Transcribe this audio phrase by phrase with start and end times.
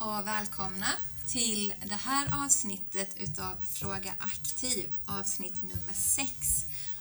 [0.00, 0.86] och välkomna
[1.26, 6.36] till det här avsnittet utav Fråga Aktiv, avsnitt nummer 6.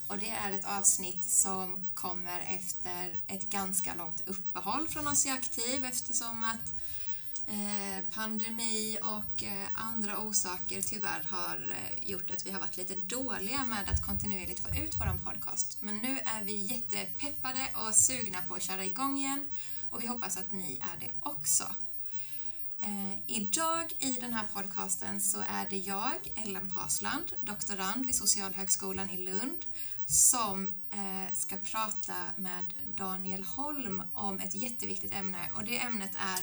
[0.08, 5.30] Och det är ett avsnitt som kommer efter ett ganska långt uppehåll från oss i
[5.30, 6.74] Aktiv eftersom att
[7.48, 12.96] eh, pandemi och eh, andra orsaker tyvärr har eh, gjort att vi har varit lite
[12.96, 15.78] dåliga med att kontinuerligt få ut vår podcast.
[15.82, 19.50] Men nu är vi jättepeppade och sugna på att köra igång igen
[19.90, 21.76] och vi hoppas att ni är det också.
[22.82, 29.10] Eh, idag i den här podcasten så är det jag, Ellen Pasland, doktorand vid Socialhögskolan
[29.10, 29.66] i Lund,
[30.06, 36.42] som eh, ska prata med Daniel Holm om ett jätteviktigt ämne och det ämnet är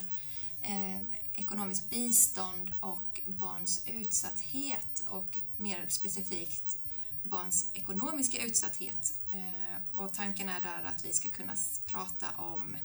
[0.63, 1.01] eh,
[1.33, 6.79] ekonomiskt bistånd och barns utsatthet och mer specifikt
[7.23, 9.13] barns ekonomiska utsatthet.
[9.33, 11.57] Eh, och tanken är där att vi ska kunna
[11.87, 12.77] prata om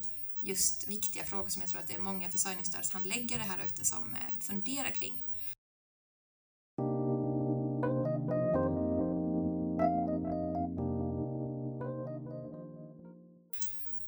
[0.42, 4.40] just viktiga frågor som jag tror att det är många försörjningsstödshandläggare här ute som eh,
[4.40, 5.22] funderar kring.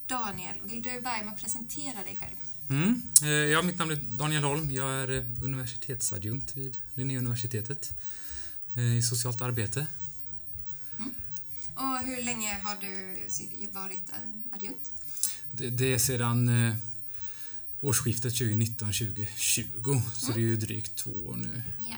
[0.06, 2.36] Daniel, vill du börja med att presentera dig själv?
[2.70, 3.02] Mm.
[3.22, 4.70] Eh, ja, mitt namn är Daniel Holm.
[4.70, 7.90] Jag är eh, universitetsadjunkt vid Linnéuniversitetet
[8.98, 9.86] i socialt arbete.
[10.98, 11.14] Mm.
[11.74, 14.10] Och hur länge har du varit
[14.52, 14.92] adjunkt?
[15.56, 16.74] Det, det är sedan eh,
[17.80, 19.26] årsskiftet 2019-2020,
[20.16, 20.34] så mm.
[20.34, 21.62] det är ju drygt två år nu.
[21.88, 21.96] Ja.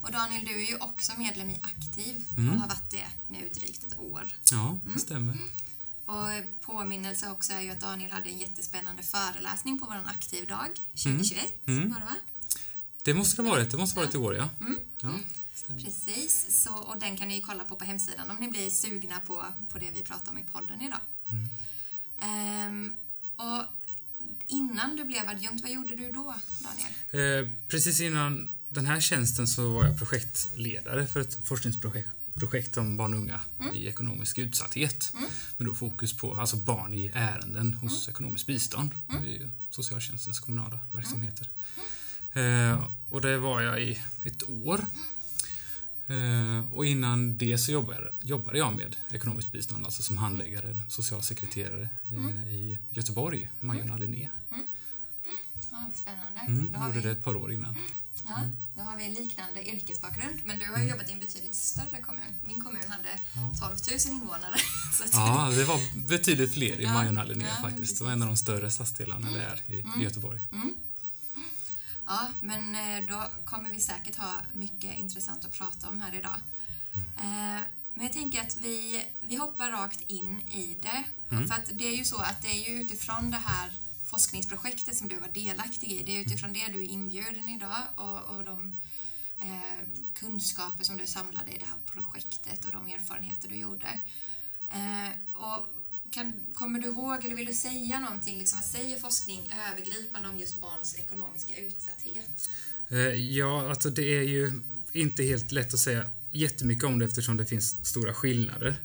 [0.00, 2.52] Och Daniel, du är ju också medlem i Aktiv mm.
[2.52, 4.36] och har varit det nu drygt ett år.
[4.50, 4.98] Ja, det mm.
[4.98, 5.36] stämmer.
[6.04, 6.30] Och
[6.60, 11.90] påminnelse också är ju att Daniel hade en jättespännande föreläsning på vår aktivdag 2021, mm.
[11.90, 12.16] var det va?
[13.02, 14.48] Det måste det ha varit, det måste ha varit i år ja.
[14.60, 14.78] Mm.
[15.00, 15.18] ja
[15.66, 19.44] Precis, så, och den kan ni kolla på på hemsidan om ni blir sugna på,
[19.68, 21.00] på det vi pratar om i podden idag.
[22.24, 22.68] Mm.
[22.68, 22.92] Um,
[23.36, 23.64] och
[24.46, 27.42] innan du blev adjunkt, vad gjorde du då, Daniel?
[27.42, 32.96] Eh, precis innan den här tjänsten så var jag projektledare för ett forskningsprojekt projekt om
[32.96, 33.74] barn och unga mm.
[33.74, 35.12] i ekonomisk utsatthet.
[35.14, 35.30] Mm.
[35.56, 38.14] Med då fokus på alltså barn i ärenden hos mm.
[38.14, 38.90] ekonomiskt bistånd.
[39.10, 39.24] Mm.
[39.24, 41.50] Är socialtjänstens kommunala verksamheter.
[42.32, 42.70] Mm.
[42.70, 44.84] Eh, och det var jag i ett år.
[46.06, 50.82] Eh, och innan det så jobbade, jobbade jag med ekonomiskt bistånd, alltså som handläggare eller
[50.88, 52.48] socialsekreterare eh, mm.
[52.48, 54.30] i Göteborg, Majorna Linné.
[54.52, 54.66] Mm.
[55.70, 56.40] Ja, spännande.
[56.40, 57.04] Mm, jag gjorde vi...
[57.04, 57.76] det ett par år innan.
[58.28, 58.56] Ja, mm.
[58.76, 60.88] då har vi liknande yrkesbakgrund, men du har ju mm.
[60.88, 62.32] jobbat i en betydligt större kommun.
[62.46, 63.68] Min kommun hade ja.
[63.68, 63.76] 12
[64.06, 64.56] 000 invånare.
[65.12, 67.98] ja, det var betydligt fler i Majorna Linné ja, faktiskt.
[67.98, 70.00] Det var en av de större stadsdelarna det är i mm.
[70.00, 70.40] Göteborg.
[72.06, 72.18] Mm.
[72.18, 76.36] Ja, men eh, då kommer vi säkert ha mycket intressant att prata om här idag.
[76.94, 77.64] Mm.
[77.94, 81.04] Men jag tänker att vi, vi hoppar rakt in i det.
[81.30, 81.48] Mm.
[81.48, 83.72] För att det är ju så att det är ju utifrån det här
[84.06, 88.36] forskningsprojektet som du var delaktig i, det är utifrån det du är inbjuden idag och,
[88.36, 88.76] och de
[89.40, 89.78] eh,
[90.14, 94.00] kunskaper som du samlade i det här projektet och de erfarenheter du gjorde.
[94.72, 95.66] Eh, och
[96.14, 98.38] kan, kommer du ihåg eller vill du säga någonting?
[98.38, 102.50] Liksom, vad säger forskning övergripande om just barns ekonomiska utsatthet?
[102.88, 102.98] Eh,
[103.36, 104.52] ja, alltså det är ju
[104.92, 108.76] inte helt lätt att säga jättemycket om det eftersom det finns stora skillnader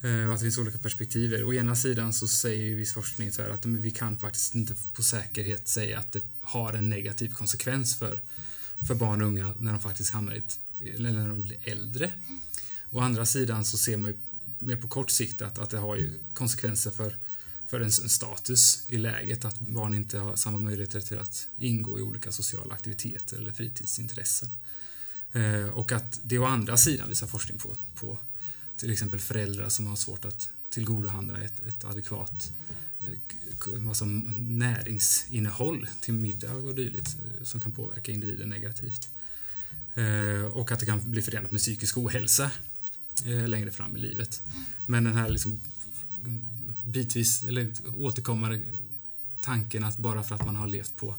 [0.00, 1.44] eh, och att det finns olika perspektiv.
[1.44, 5.68] Å ena sidan så säger viss forskning så att vi kan faktiskt inte på säkerhet
[5.68, 8.22] säga att det har en negativ konsekvens för,
[8.88, 10.58] för barn och unga när de faktiskt hamnar i ett,
[10.94, 12.12] eller när de blir äldre.
[12.90, 14.16] Å andra sidan så ser man ju
[14.62, 17.16] mer på kort sikt att, att det har konsekvenser för,
[17.66, 22.02] för en, status i läget, att barn inte har samma möjligheter till att ingå i
[22.02, 24.48] olika sociala aktiviteter eller fritidsintressen.
[25.32, 28.18] Eh, och att det å andra sidan visar forskning på, på
[28.76, 32.52] till exempel föräldrar som har svårt att tillgodohandla ett, ett adekvat
[33.02, 39.08] eh, alltså näringsinnehåll till middag och dylikt eh, som kan påverka individen negativt.
[39.94, 42.50] Eh, och att det kan bli förenat med psykisk ohälsa
[43.26, 44.42] Eh, längre fram i livet.
[44.86, 45.60] Men den här liksom
[46.82, 48.60] bitvis, eller återkommande
[49.40, 51.16] tanken att bara för att man har levt på,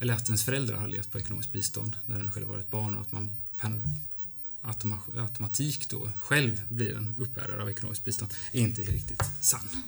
[0.00, 3.00] eller att ens föräldrar har levt på ekonomiskt bistånd när den själv varit barn och
[3.00, 3.82] att man per
[5.16, 9.68] automatik då själv blir en uppbärare av ekonomiskt bistånd är inte riktigt sann.
[9.72, 9.82] Mm.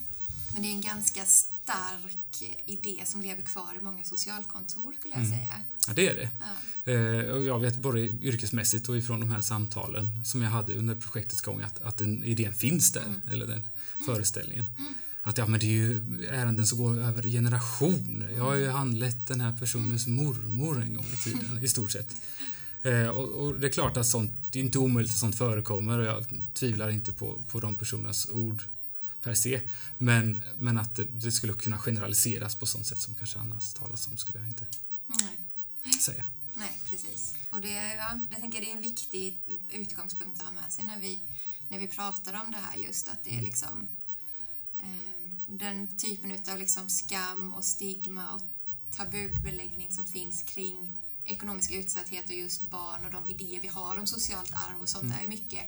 [0.53, 1.25] Men det är en ganska
[1.71, 5.39] stark idé som lever kvar i många socialkontor skulle jag mm.
[5.39, 5.65] säga.
[5.87, 6.31] Ja, det är det.
[6.41, 6.93] Ja.
[6.93, 10.95] Eh, och jag vet både yrkesmässigt och ifrån de här samtalen som jag hade under
[10.95, 13.21] projektets gång att, att den idén finns där, mm.
[13.31, 14.07] eller den mm.
[14.07, 14.71] föreställningen.
[14.79, 14.95] Mm.
[15.23, 18.31] Att ja, men det är ju ärenden som går över generationer.
[18.37, 18.77] Jag har ju mm.
[18.77, 22.17] handlett den här personens mormor en gång i tiden, i stort sett.
[22.83, 25.99] Eh, och, och, det är klart att sånt, det är inte omöjligt att sånt förekommer
[25.99, 26.25] och jag
[26.55, 28.63] tvivlar inte på, på de personernas ord
[29.23, 29.61] per se.
[29.99, 34.07] Men, men att det, det, skulle kunna generaliseras på sånt sätt som kanske annars talas
[34.07, 34.67] om skulle jag inte.
[35.07, 35.39] Nej.
[36.01, 36.27] säga.
[36.55, 37.35] Nej, precis.
[37.51, 39.39] Och det, är- ja, jag tänker det är en viktig
[39.71, 41.21] utgångspunkt att ha med sig när vi,
[41.69, 43.89] när vi pratar om det här just att det är liksom
[44.79, 48.43] eh, den typen av liksom skam och stigma och
[48.91, 54.07] tabubeläggning som finns kring ekonomisk utsatthet och just barn och de idéer vi har om
[54.07, 55.65] socialt arv och sånt där är mycket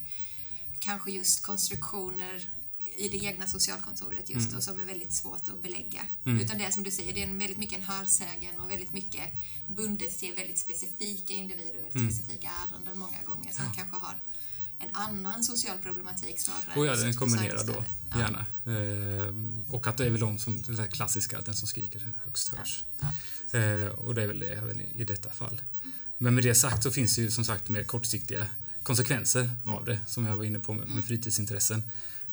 [0.79, 2.51] kanske just konstruktioner
[2.97, 6.07] i det egna socialkontoret just och som är väldigt svårt att belägga.
[6.25, 8.93] Utan det är som du säger, det är en väldigt mycket en hörsägen och väldigt
[8.93, 9.23] mycket
[9.67, 14.17] bundet till väldigt specifika individer och väldigt specifika ärenden många gånger som kanske har
[14.79, 17.85] en annan social problematik snarare Och ja, den kombinerad då.
[18.11, 18.19] Ja.
[18.19, 18.47] gärna.
[18.67, 22.85] Eh, och att det är väl de som, det klassiska, den som skriker högst hörs.
[23.01, 23.59] Ja.
[23.59, 25.61] Eh, och det är väl det även i, i detta fall.
[26.19, 28.47] Men med det sagt så finns det ju som sagt mer kortsiktiga
[28.83, 31.83] konsekvenser av det, som jag var inne på med, med fritidsintressen.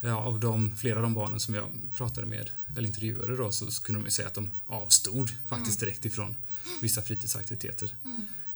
[0.02, 3.66] Ja, av de, flera av de barnen som jag pratade med, eller intervjuade då, så
[3.84, 6.36] kunde de ju säga att de avstod faktiskt direkt ifrån
[6.82, 7.96] vissa fritidsaktiviteter.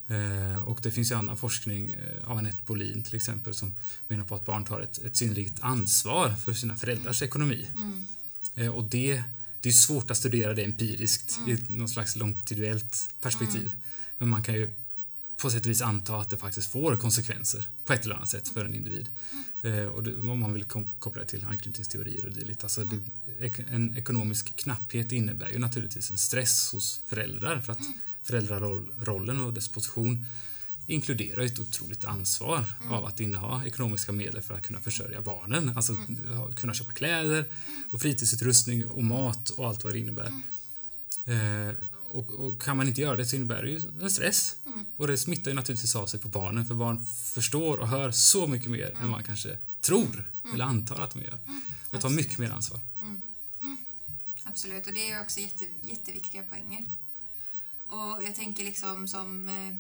[0.07, 3.73] Eh, och det finns ju annan forskning eh, av Anette Bolin till exempel som
[4.07, 7.67] menar på att barn tar ett, ett synnerligt ansvar för sina föräldrars ekonomi.
[8.55, 9.23] Eh, och det,
[9.61, 13.71] det är svårt att studera det empiriskt i ett- något slags longitudinellt perspektiv.
[14.17, 14.73] Men man kan ju
[15.43, 18.47] på sätt och vis anta att det faktiskt får konsekvenser på ett eller annat sätt
[18.47, 19.09] för en individ.
[19.61, 20.63] Eh, och det, om man vill
[20.99, 22.63] koppla det till anknytningsteorier och dylikt.
[22.63, 22.99] Alltså det,
[23.45, 27.79] ek, en ekonomisk knapphet innebär ju naturligtvis en stress hos föräldrar för att
[28.23, 30.25] föräldrarollen och dess position
[30.87, 35.69] inkluderar ett otroligt ansvar av att inneha ekonomiska medel för att kunna försörja barnen.
[35.77, 35.93] Alltså
[36.33, 37.45] ha- kunna köpa kläder
[37.91, 40.31] och fritidsutrustning och mat och allt vad det innebär.
[41.25, 41.75] Eh,
[42.13, 44.55] och, och kan man inte göra det så innebär det ju en stress.
[44.97, 48.47] Och det smittar ju naturligtvis av sig på barnen för barn förstår och hör så
[48.47, 51.39] mycket mer än man kanske tror eller antar att de gör.
[51.91, 52.81] Och tar mycket mer ansvar.
[54.43, 56.85] Absolut, och det är också jätte, jätteviktiga poänger.
[57.87, 59.75] Och jag tänker liksom som, eh,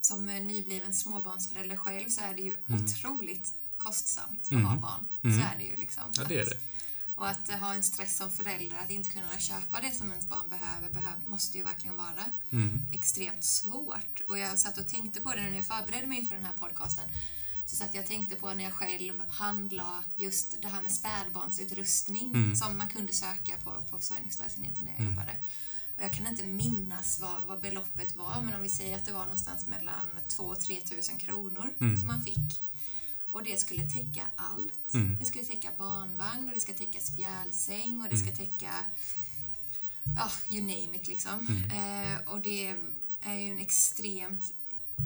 [0.00, 5.04] som nybliven småbarnsförälder själv så är det ju otroligt kostsamt att ha barn.
[5.22, 6.02] Så är det ju liksom.
[6.02, 6.14] Mm.
[6.16, 6.58] Ja, det är det.
[7.16, 10.48] Och att ha en stress som förälder, att inte kunna köpa det som ens barn
[10.50, 12.80] behöver, behöver måste ju verkligen vara Mm.
[12.92, 14.22] extremt svårt.
[14.28, 17.04] Och jag satt och tänkte på det när jag förberedde mig inför den här podcasten.
[17.66, 22.30] Så satt jag och tänkte på när jag själv handlade just det här med spädbarnsutrustning
[22.34, 22.56] Mm.
[22.56, 25.36] som man kunde söka på, på försörjningsstödsenheten där jag jobbade.
[25.96, 29.12] Och jag kan inte minnas vad, vad beloppet var, men om vi säger att det
[29.12, 31.96] var någonstans mellan 2 och 3 tusen kronor Mm.
[31.98, 32.62] som man fick.
[33.34, 34.94] Och det skulle täcka allt.
[34.94, 35.18] Mm.
[35.18, 38.84] Det skulle täcka barnvagn och det ska täcka spjälsäng och det ska täcka
[40.16, 41.48] ja, you name it liksom.
[41.74, 42.76] Eh, och det
[43.20, 44.54] är ju en extremt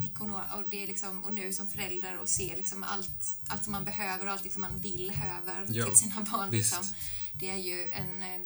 [0.05, 3.73] ekonom och det är liksom, och nu som förälder och se liksom allt, allt som
[3.73, 6.51] man behöver och allt som man vill höver Ja, till sina barn.
[6.51, 6.85] Liksom.
[7.33, 8.41] Det är ju en, eh,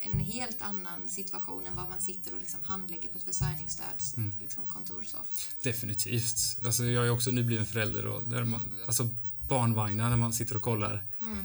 [0.00, 4.22] en helt annan situation än vad man sitter och liksom handlägger på ett försörjningsstödskontor.
[4.22, 4.34] Mm.
[4.40, 5.18] Liksom, kontor så.
[5.62, 6.58] Definitivt.
[6.64, 9.08] Alltså jag är också nybliven förälder och där man, alltså
[9.48, 11.44] barnvagnar när man sitter och kollar Mm.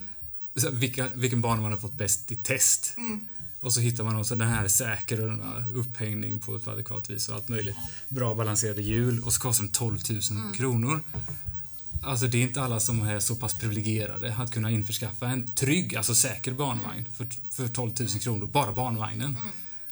[0.55, 2.94] så vilka, vilken barnvagn har fått bäst i test.
[2.97, 3.27] Mm.
[3.59, 6.67] Och så hittar man också den här är säker och den har upphängning på ett
[6.67, 7.75] adekvat vis och allt möjligt.
[8.09, 10.53] Bra balanserade hjul och så kostar den 12 000 Mm.
[10.53, 11.01] kronor.
[12.03, 15.95] Alltså det är inte alla som är så pass privilegierade att kunna införskaffa en trygg,
[15.95, 19.38] alltså säker barnvagn för, för 12 000 kronor, bara barnvagnen.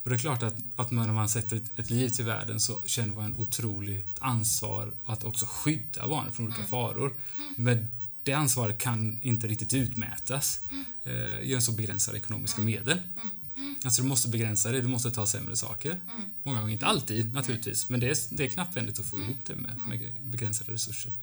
[0.04, 2.60] Och det är klart att, att man, när man sätter ett, ett liv till världen
[2.60, 7.14] så känner man en otroligt ansvar att också skydda barnen från olika faror.
[7.56, 7.88] Men
[8.24, 10.60] det ansvaret kan inte riktigt utmätas
[11.04, 13.02] eh, genom så begränsade ekonomiska medel.
[13.84, 16.00] Alltså du måste begränsa det, du måste ta sämre saker.
[16.44, 19.56] Många gånger, inte alltid naturligtvis, men det är, det är knapphändigt att få ihop det
[19.56, 21.14] med, med begränsade resurser.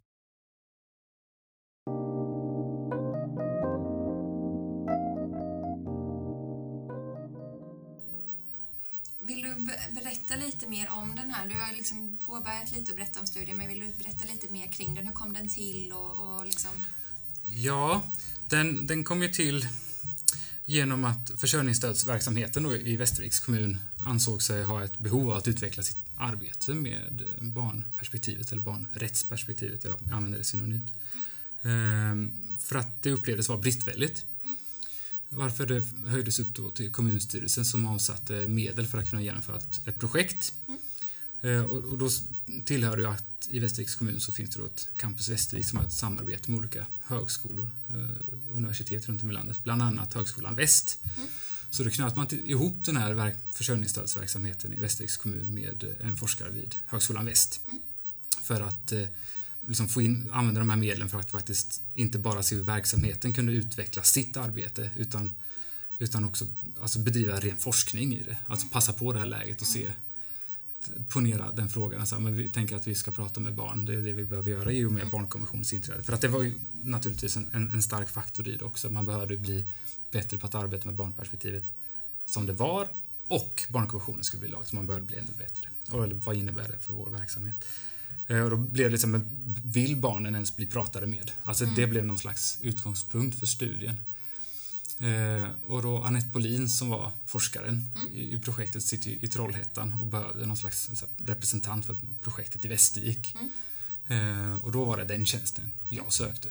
[10.59, 11.49] Lite mer om den här?
[11.49, 14.67] Du har liksom påbörjat lite att berätta om studien, men vill du berätta lite mer
[14.67, 15.07] kring den?
[15.07, 16.71] Hur kom den till och, och liksom...
[17.45, 18.03] Ja,
[18.49, 19.69] den, den kom ju till
[20.65, 25.99] genom att försörjningsstödsverksamheten i Västerviks kommun ansåg sig ha ett behov av att utveckla sitt
[26.17, 29.85] arbete med barnperspektivet eller barnrättsperspektivet.
[29.85, 30.93] Jag använder det synonymt.
[31.63, 34.25] Ehm, för att det upplevdes vara bristfälligt.
[35.29, 39.99] Varför det höjdes upp då till kommunstyrelsen som avsatte medel för att kunna genomföra ett,
[39.99, 40.55] projekt.
[41.41, 42.11] Eh, och, och då
[42.65, 45.87] tillhör det att i Västerviks kommun så finns det då ett Campus Västervik som har
[45.87, 50.99] ett samarbete med olika högskolor eh, universitet runt om i landet, bland annat Högskolan Väst.
[51.71, 56.51] Så då knöt man ihop den här verk, försörjningsstödsverksamheten i Västerviks kommun med en forskare
[56.51, 57.61] vid Högskolan Väst.
[58.43, 59.07] För att eh,
[59.67, 63.33] liksom få in, använda de här medlen för att faktiskt inte bara se hur verksamheten
[63.33, 65.35] kunde utveckla sitt arbete utan,
[65.99, 66.47] utan också
[66.81, 68.37] alltså bedriva ren forskning i det.
[68.47, 69.89] Alltså passa på det här läget och se
[71.09, 72.01] ponera den frågan.
[72.01, 73.85] Alltså, men vi tänker att vi ska prata med barn.
[73.85, 75.13] Det är det vi behöver göra i och med mm.
[75.13, 76.03] barnkonventionens inträde.
[76.03, 78.89] För att det var ju naturligtvis en, en, en, stark faktor i det också.
[78.89, 79.65] Man behövde bli
[80.11, 81.65] bättre på att arbeta med barnperspektivet
[82.25, 82.89] som det var
[83.29, 85.69] och barnkonventionen skulle bli lag, så man behövde bli ännu bättre.
[85.91, 87.65] Och vad innebär det för vår verksamhet?
[88.29, 89.25] Eh, och då blev det liksom,
[89.65, 91.31] vill barnen ens bli pratade med?
[91.45, 91.77] Alltså mm.
[91.77, 94.01] det blev någon slags utgångspunkt för studien.
[95.01, 98.13] Eh, och då Annette Bolin som var forskaren mm.
[98.15, 103.37] i, i, projektet sitter i Trollhättan och behövde någon slags representant för projektet i Västervik.
[103.41, 103.51] Mm.
[104.09, 106.49] Eh, och då var det den tjänsten jag sökte.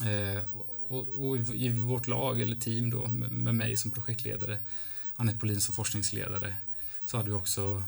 [0.00, 0.36] Mm.
[0.36, 0.42] Eh,
[0.88, 4.58] och, och, i, i vårt lag eller team då med, med mig som projektledare,
[5.16, 6.56] Annette Bolin som forskningsledare,
[7.04, 7.84] så hade vi också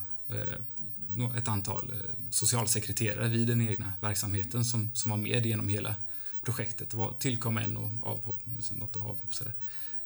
[1.36, 1.98] ett antal eh,
[2.30, 5.96] socialsekreterare vid den egna verksamheten som, som var med genom hela
[6.42, 6.90] projektet.
[6.90, 9.34] Det var, tillkom en och avhopp, liksom något avhopp.
[9.34, 9.54] Sådär.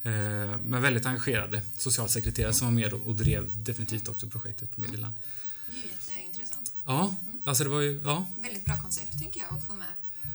[0.02, 2.54] Eh, men väldigt engagerade socialsekreterare mm.
[2.54, 4.98] som var med och, och drev definitivt också projektet med mm.
[4.98, 5.14] i land.
[5.66, 6.72] Det är ju jätteintressant.
[6.84, 7.38] Ja, mm.
[7.44, 8.00] alltså det var ju...
[8.04, 8.26] Ja.
[8.42, 9.88] Väldigt bra koncept, tänker jag, att få med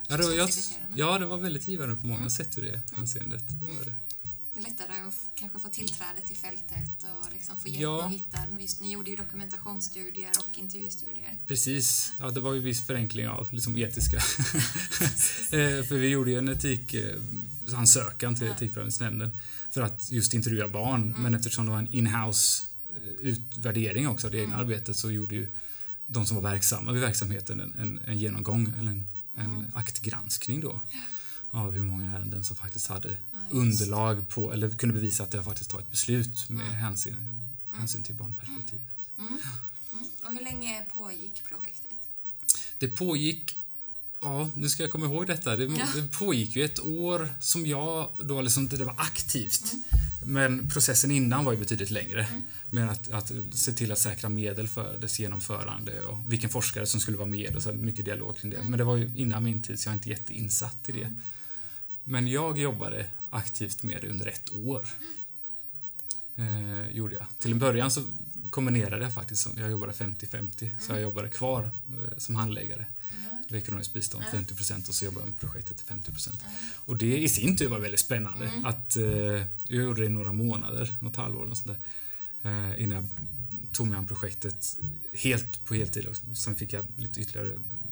[0.07, 0.49] ja det, var, jag,
[0.95, 2.29] ja, det var väldigt givande på många mm.
[2.29, 3.43] sätt ur det anseendet.
[3.47, 3.93] Det var det.
[4.53, 8.05] Det är lättare att kanske få tillträde till fältet och liksom få hjälp ja.
[8.05, 8.37] att hitta.
[8.59, 11.37] Just, ni gjorde ju dokumentationsstudier och intervjustudier.
[11.47, 14.17] Precis, ja, det var ju viss förenkling av liksom etiska.
[15.43, 18.53] Eh, för vi gjorde ju en etikansökan till ja.
[18.53, 19.31] Etikprövningsnämnden
[19.69, 21.01] för att just intervjua barn.
[21.01, 21.21] Mm.
[21.21, 24.59] Men eftersom det var en in-house eh, utvärdering också av det egna mm.
[24.59, 25.51] arbetet så gjorde ju
[26.07, 29.07] de som var verksamma vid verksamheten en, en, en genomgång eller en,
[29.37, 29.65] en mm.
[29.73, 30.79] aktgranskning då.
[31.49, 33.17] Av hur många ärenden som faktiskt hade
[33.53, 36.75] underlag på, eller kunde bevisa att det har faktiskt tagit beslut med mm.
[36.75, 37.49] hänsyn, mm.
[37.71, 38.87] hänsyn till barnperspektivet.
[39.17, 39.27] Mm.
[39.27, 39.39] mm.
[40.23, 41.97] Och hur länge pågick projektet?
[42.77, 43.57] Det pågick
[44.23, 45.55] Ja, nu ska jag komma ihåg detta.
[45.55, 45.85] Det, ja.
[45.95, 49.73] det pågick ju ett år som jag då liksom, det var aktivt.
[49.73, 49.83] Mm.
[50.25, 52.25] Men processen innan var ju betydligt längre.
[52.25, 52.41] Mm.
[52.69, 56.99] Med att, att se till att säkra medel för dess genomförande och vilken forskare som
[56.99, 58.57] skulle vara med och så mycket dialog kring det.
[58.57, 58.69] Mm.
[58.69, 61.03] Men det var ju innan min tid så jag är inte jätteinsatt i det.
[61.03, 61.19] Mm.
[62.03, 64.85] Men jag jobbade aktivt med det under ett år.
[66.35, 67.25] Eh, gjorde jag.
[67.39, 68.03] Till en början så
[68.49, 72.85] kombinerade jag faktiskt, jag jobbade 50-50, så jag jobbade kvar eh, som handläggare
[73.47, 76.43] vid ekonomiskt bistånd, 50% och så jobbade jag med projektet till 50%
[76.85, 78.45] Och det i sin tur var väldigt spännande.
[78.45, 78.65] Mm.
[78.65, 81.77] Att, eh, jag gjorde det i några månader, något halvår och sånt
[82.41, 83.09] där, eh, innan jag
[83.71, 84.77] tog mig an projektet
[85.13, 86.07] helt på heltid.
[86.35, 87.51] Sen fick jag lite ytterligare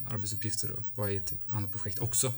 [0.10, 2.34] arbetsuppgifter och var i ett annat projekt också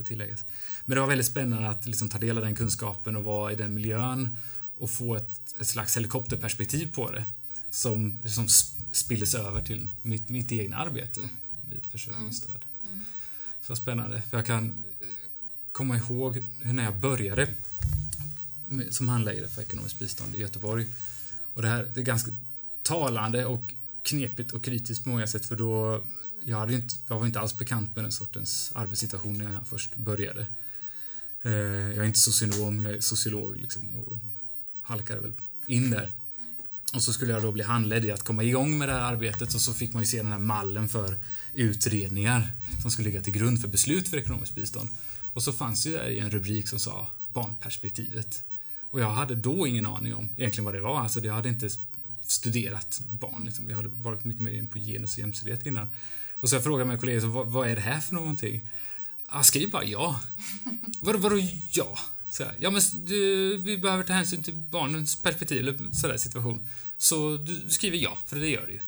[0.00, 0.44] ska tilläggas.
[0.84, 3.56] Men det var väldigt spännande att liksom ta del av den kunskapen och vara i
[3.56, 4.38] den miljön
[4.78, 7.24] och få ett, ett slags helikopterperspektiv på det
[7.70, 8.48] som, som
[8.92, 11.20] spilldes över till mitt, mitt egna arbete
[11.70, 12.64] vid försörjningsstöd.
[12.82, 12.94] Mm.
[12.94, 13.04] Mm.
[13.60, 14.22] Så spännande.
[14.30, 15.06] För jag kan eh,
[15.72, 17.48] komma ihåg hur när jag började
[18.90, 20.86] som handläggare för ekonomiskt bistånd i Göteborg.
[21.54, 22.30] Och det här det är ganska
[22.82, 26.02] talande och knepigt och kritiskt på många sätt för då
[26.44, 29.96] jag, hade inte, jag var inte alls bekant med den sortens arbetssituation när jag först
[29.96, 30.46] började.
[31.42, 34.18] Eh, jag är inte socionom, jag är sociolog liksom, och
[34.80, 35.32] halkade väl
[35.66, 36.12] in där.
[36.94, 39.54] Och så skulle jag då bli handledd i att komma igång med det här arbetet
[39.54, 41.16] och så fick man ju se den här mallen för
[41.52, 44.88] utredningar som skulle ligga till grund för beslut för ekonomiskt bistånd.
[45.32, 48.42] Och så fanns det ju en rubrik som sa barnperspektivet.
[48.90, 51.00] Och jag hade då ingen aning om egentligen vad det var.
[51.00, 51.70] Alltså jag hade inte
[52.22, 53.42] studerat barn.
[53.44, 53.68] Liksom.
[53.68, 55.88] Jag hade varit mycket mer in på genus och jämställdhet innan.
[56.40, 58.68] Och så jag frågade mina kollegor, vad, vad är det här för någonting?
[59.32, 60.20] Jag skriv bara ja.
[61.00, 61.38] Vadå, vadå
[61.72, 61.98] ja?
[62.28, 66.68] Så här, ja men du, vi behöver ta hänsyn till barnens perspektiv eller sådär situation.
[66.96, 68.80] Så du skriver ja, för det gör du ju.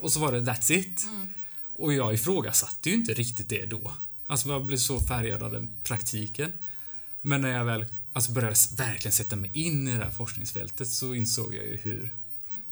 [0.00, 1.04] Och så var det that's it.
[1.04, 1.32] Mm.
[1.76, 3.92] Och jag ifrågasatte ju inte riktigt det då.
[4.26, 6.52] Alltså jag blev så färgad av den praktiken.
[7.20, 11.14] Men när jag väl alltså började verkligen sätta mig in i det här forskningsfältet så
[11.14, 12.14] insåg jag ju hur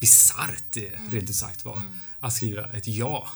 [0.00, 1.10] bisarrt det mm.
[1.10, 1.92] rent ut sagt var mm.
[2.20, 3.28] att skriva ett ja.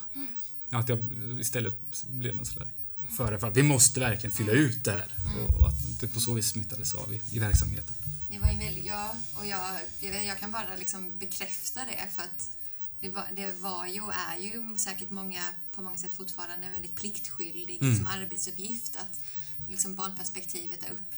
[0.72, 0.98] Att jag
[1.40, 2.68] istället blev någon sådär
[3.16, 4.64] före för att vi måste verkligen fylla mm.
[4.64, 5.46] ut det här mm.
[5.46, 7.94] och att det på så vis smittades av i, i verksamheten.
[8.30, 12.22] Det var ju väldigt, ja, och jag, jag, jag kan bara liksom bekräfta det för
[12.22, 12.50] att
[13.00, 16.72] det var, det var ju och är ju säkert många, på många sätt fortfarande en
[16.72, 17.90] väldigt pliktskyldig mm.
[17.90, 19.20] liksom, arbetsuppgift att
[19.68, 21.12] liksom, barnperspektivet är upp,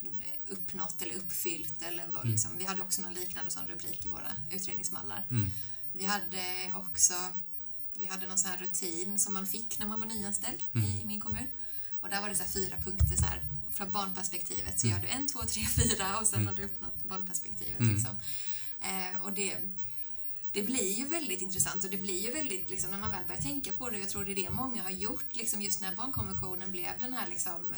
[0.46, 1.82] uppnått eller uppfyllt.
[1.82, 2.30] Eller, mm.
[2.30, 5.26] liksom, Vi hade också någon liknande sån rubrik i våra utredningsmallar.
[5.30, 5.50] Mm.
[5.92, 7.14] Vi hade också
[7.98, 10.86] vi hade någon sån här rutin som man fick när man var nyanställd mm.
[10.86, 11.46] i, i, min kommun.
[12.00, 14.80] Och där var det så fyra punkter så här, från barnperspektivet.
[14.80, 14.98] Så mm.
[14.98, 16.48] gör du en, två, tre, fyra och sen mm.
[16.48, 17.80] har du uppnått barnperspektivet.
[17.80, 17.94] Mm.
[17.94, 18.16] Liksom.
[18.80, 19.56] Eh, och det,
[20.52, 23.42] det blir ju väldigt intressant och det blir ju väldigt, liksom, när man väl börjar
[23.42, 26.70] tänka på det, jag tror det är det många har gjort, liksom, just när barnkonventionen
[26.70, 27.74] blev den här liksom,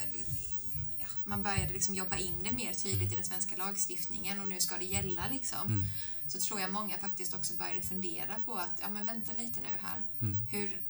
[0.98, 4.60] ja, man började liksom jobba in det mer tydligt i den svenska lagstiftningen och nu
[4.60, 5.84] ska det gälla liksom.
[6.28, 9.68] Så tror jag många faktiskt också började fundera på att, ja men vänta lite nu
[9.82, 10.02] här.
[10.20, 10.46] Mm.
[10.50, 10.82] Hur,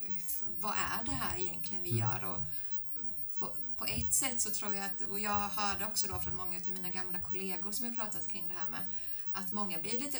[0.61, 2.00] vad är det här egentligen vi Mm.
[2.00, 2.25] gör?
[2.25, 2.40] Och
[3.38, 6.57] på, på ett sätt så tror jag att, och jag hörde också då från många
[6.57, 8.81] av mina gamla kollegor som jag pratat kring det här med,
[9.33, 10.19] att många blir lite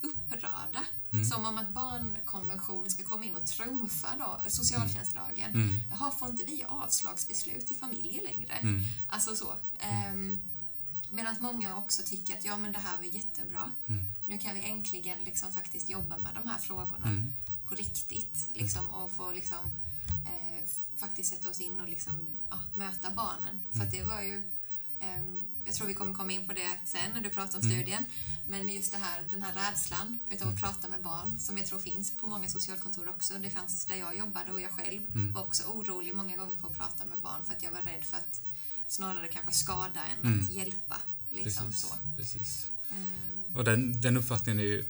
[0.00, 0.84] upprörda.
[1.12, 1.24] Mm.
[1.24, 5.50] Som om att barnkonventionen ska komma in och trumfa då, socialtjänstlagen.
[5.54, 5.80] Mm.
[5.90, 8.52] Jaha, får inte vi avslagsbeslut i familjer längre?
[8.52, 8.84] Mm.
[9.08, 9.54] Alltså så.
[10.12, 10.42] Um,
[11.10, 13.70] Medan många också tycker att ja, men det här var jättebra.
[13.88, 14.04] Mm.
[14.26, 17.32] Nu kan vi äntligen liksom faktiskt jobba med de här frågorna Mm.
[17.68, 18.48] på riktigt.
[18.52, 19.64] Liksom, och få liksom,
[20.26, 23.62] eh, faktiskt sätta oss in och liksom, ja, möta barnen.
[23.72, 24.50] För att det var ju
[25.00, 27.76] ehm, jag tror vi kommer komma in på det sen när du pratar om Mm.
[27.76, 28.04] studien.
[28.48, 31.78] Men just det här, den här rädslan utav att prata med barn som jag tror
[31.78, 33.38] finns på många socialkontor också.
[33.38, 35.32] Det fanns där jag jobbade och jag själv Mm.
[35.32, 38.04] var också orolig många gånger för att prata med barn för att jag var rädd
[38.04, 38.40] för att
[38.90, 40.44] snarare kanske skada än Mm.
[40.46, 40.96] att hjälpa.
[41.30, 41.80] Liksom Precis.
[41.82, 41.94] så.
[42.16, 42.70] Precis.
[42.90, 44.84] Ehm, Och den, den uppfattningen är ju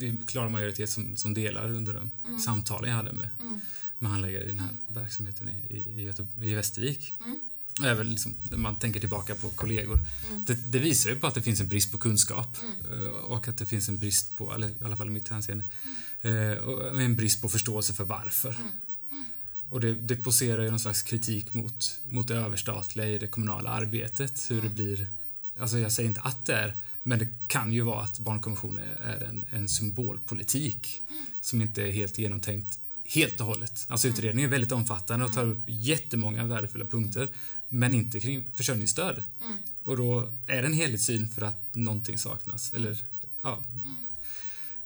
[0.00, 2.40] i klar majoritet som, som delar under de Mm.
[2.40, 3.60] samtalen jag hade med, mm,
[3.98, 7.14] med handläggare i den här verksamheten i, i, i, Göte- i Västervik.
[7.24, 7.40] Mm.
[7.80, 9.98] Och även liksom, när man tänker tillbaka på kollegor.
[10.30, 13.02] mm, Det, det visar ju på att det finns en brist på kunskap Mm.
[13.02, 15.64] eh, och att det finns en brist på, eller i alla fall i mitt hänseende,
[16.22, 18.56] eh, och en brist på förståelse för varför.
[19.66, 19.72] Mm.
[19.72, 23.70] Och det, det poserar ju någon slags kritik mot, mot det överstatliga i det kommunala
[23.70, 24.50] arbetet.
[24.50, 24.74] Hur det Mm.
[24.74, 25.08] blir,
[25.60, 29.22] alltså jag säger inte att det är, men det kan ju vara att barnkonventionen är
[29.24, 31.02] en, en symbolpolitik
[31.40, 33.86] som inte är helt genomtänkt helt och hållet.
[33.88, 34.18] Alltså Mm.
[34.18, 37.28] utredningen är väldigt omfattande och tar upp jättemånga värdefulla punkter,
[37.68, 39.22] men inte kring försörjningsstöd.
[39.44, 42.74] mm, Och då är det en helhetssyn för att någonting saknas.
[42.74, 43.04] Eller,
[43.42, 43.62] ja.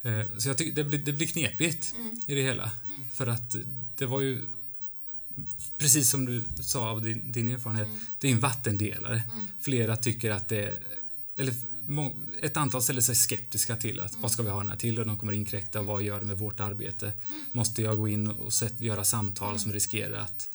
[0.02, 2.70] Eh, Så jag tycker det blir, det blir knepigt mm, i det hela.
[3.12, 3.56] För att
[3.96, 4.42] det var ju,
[5.78, 7.98] precis som du sa av din, din erfarenhet, Mm.
[8.18, 9.22] det är en vattendelare.
[9.34, 10.78] mm, Flera tycker att det
[11.36, 11.54] eller
[12.42, 15.06] ett antal ställer sig skeptiska till att vad ska vi ha den här till och
[15.06, 17.12] de kommer inkräkta och vad gör det med vårt arbete?
[17.52, 20.48] Måste jag gå in och sätt, göra samtal som riskerar att,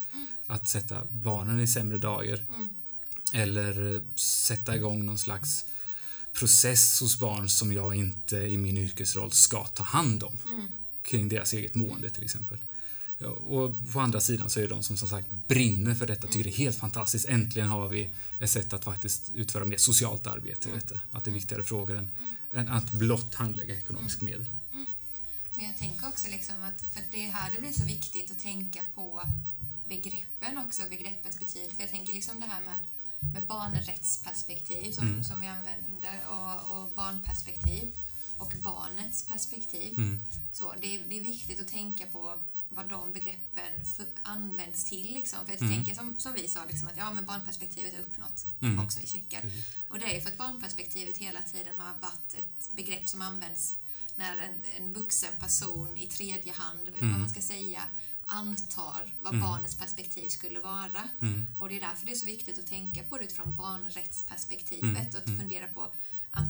[0.48, 2.46] att sätta barnen i sämre dagar?
[2.56, 2.70] mm,
[3.34, 5.66] Eller eh, sätta igång någon slags
[6.34, 10.68] process hos barn som jag inte i min yrkesroll ska ta hand om mm,
[11.04, 12.58] kring deras eget mående till exempel.
[13.30, 16.44] Och på andra sidan så är det de som som sagt brinner för detta, tycker
[16.44, 17.26] det är helt fantastiskt.
[17.26, 18.10] Äntligen har vi
[18.40, 21.00] ett sätt att faktiskt utföra mer socialt arbete i detta.
[21.12, 22.12] Att det är viktigare frågor än,
[22.54, 24.46] än att blott handlägga ekonomisk medel.
[25.56, 28.40] Men jag tänker också liksom att, för det är här det blir så viktigt att
[28.40, 29.22] tänka på
[29.88, 31.76] begreppen också, begreppens betydelse.
[31.76, 32.80] För jag tänker liksom det här med,
[33.34, 35.24] med barnrättsperspektiv som, Mm.
[35.24, 37.94] som vi använder och, och barnperspektiv
[38.38, 39.98] och barnets perspektiv.
[39.98, 40.24] Mm.
[40.52, 42.40] Så det, det är viktigt att tänka på
[42.76, 45.14] vad de begreppen för, används till.
[45.14, 45.40] Liksom.
[45.46, 45.74] För jag Mm.
[45.74, 48.46] tänker som, som vi sa, liksom, att ja, men barnperspektivet är uppnått.
[48.62, 48.78] Mm.
[48.78, 49.42] Boxen vi checkar.
[49.42, 49.66] Precis.
[49.90, 53.76] Och det är för att barnperspektivet hela tiden har varit ett begrepp som används
[54.16, 57.12] när en, en vuxen person i tredje hand, eller Mm.
[57.12, 57.84] vad man ska säga,
[58.26, 59.46] antar vad Mm.
[59.48, 61.10] barnets perspektiv skulle vara.
[61.22, 61.48] Mm.
[61.60, 65.08] Och det är därför det är så viktigt att tänka på det utifrån barnrättsperspektivet Mm.
[65.08, 65.40] och att Mm.
[65.40, 65.92] fundera på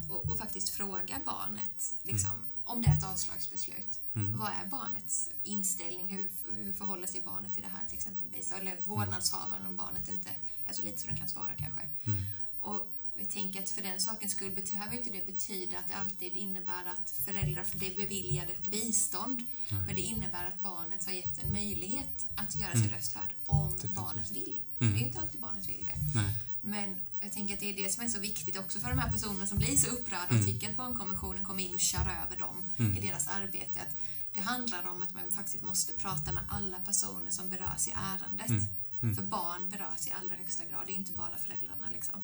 [0.10, 2.32] och, och faktiskt fråga barnet liksom,
[2.64, 4.00] om det är ett avslagsbeslut.
[4.16, 4.38] Mm.
[4.38, 6.08] Vad är barnets inställning?
[6.08, 6.30] Hur,
[6.64, 8.52] hur förhåller sig barnet till det här till exempelvis?
[8.52, 10.30] Eller vårdnadshavaren om barnet inte
[10.66, 11.82] är så lite så den kan svara kanske.
[12.04, 12.24] Mm.
[12.60, 16.34] Och jag tänker att för den sakens skull behöver inte det betyda att det alltid
[16.38, 19.46] innebär att föräldrar blir beviljade bistånd.
[19.70, 22.84] Men det innebär att barnet har gett en möjlighet att göra Mm.
[22.84, 23.96] sin röst hörd om Definitivt.
[23.96, 24.62] barnet vill.
[24.80, 24.94] Mm.
[24.94, 26.20] Det är inte alltid barnet vill det.
[26.22, 26.36] Nej.
[26.66, 29.12] Men jag tänker att det är det som är så viktigt också för de här
[29.12, 30.40] personerna som blir så upprörda Mm.
[30.40, 32.98] och tycker att barnkonventionen kommer in och kör över dem Mm.
[32.98, 33.82] i deras arbete.
[33.82, 33.96] Att
[34.34, 38.50] det handlar om att man faktiskt måste prata med alla personer som berörs i ärendet.
[38.50, 38.66] Mm.
[39.02, 39.16] Mm.
[39.16, 41.90] För barn berörs i allra högsta grad, det är inte bara föräldrarna.
[41.92, 42.22] Liksom.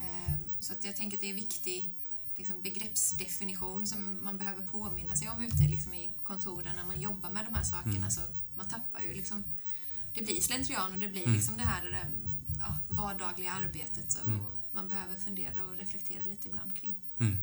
[0.00, 1.94] Ehm, Så att jag tänker att det är en viktig
[2.36, 7.30] liksom, begreppsdefinition som man behöver påminna sig om ute liksom, i kontoren när man jobbar
[7.30, 7.96] med de här sakerna.
[7.96, 8.10] Mm.
[8.10, 8.20] Så
[8.54, 9.44] man tappar ju liksom,
[10.14, 11.34] det blir slentrian och det blir Mm.
[11.36, 12.06] liksom det här det där,
[12.60, 14.12] ja, vardagliga arbetet.
[14.12, 14.40] Så Mm.
[14.72, 16.96] Man behöver fundera och reflektera lite ibland kring.
[17.18, 17.36] Mm.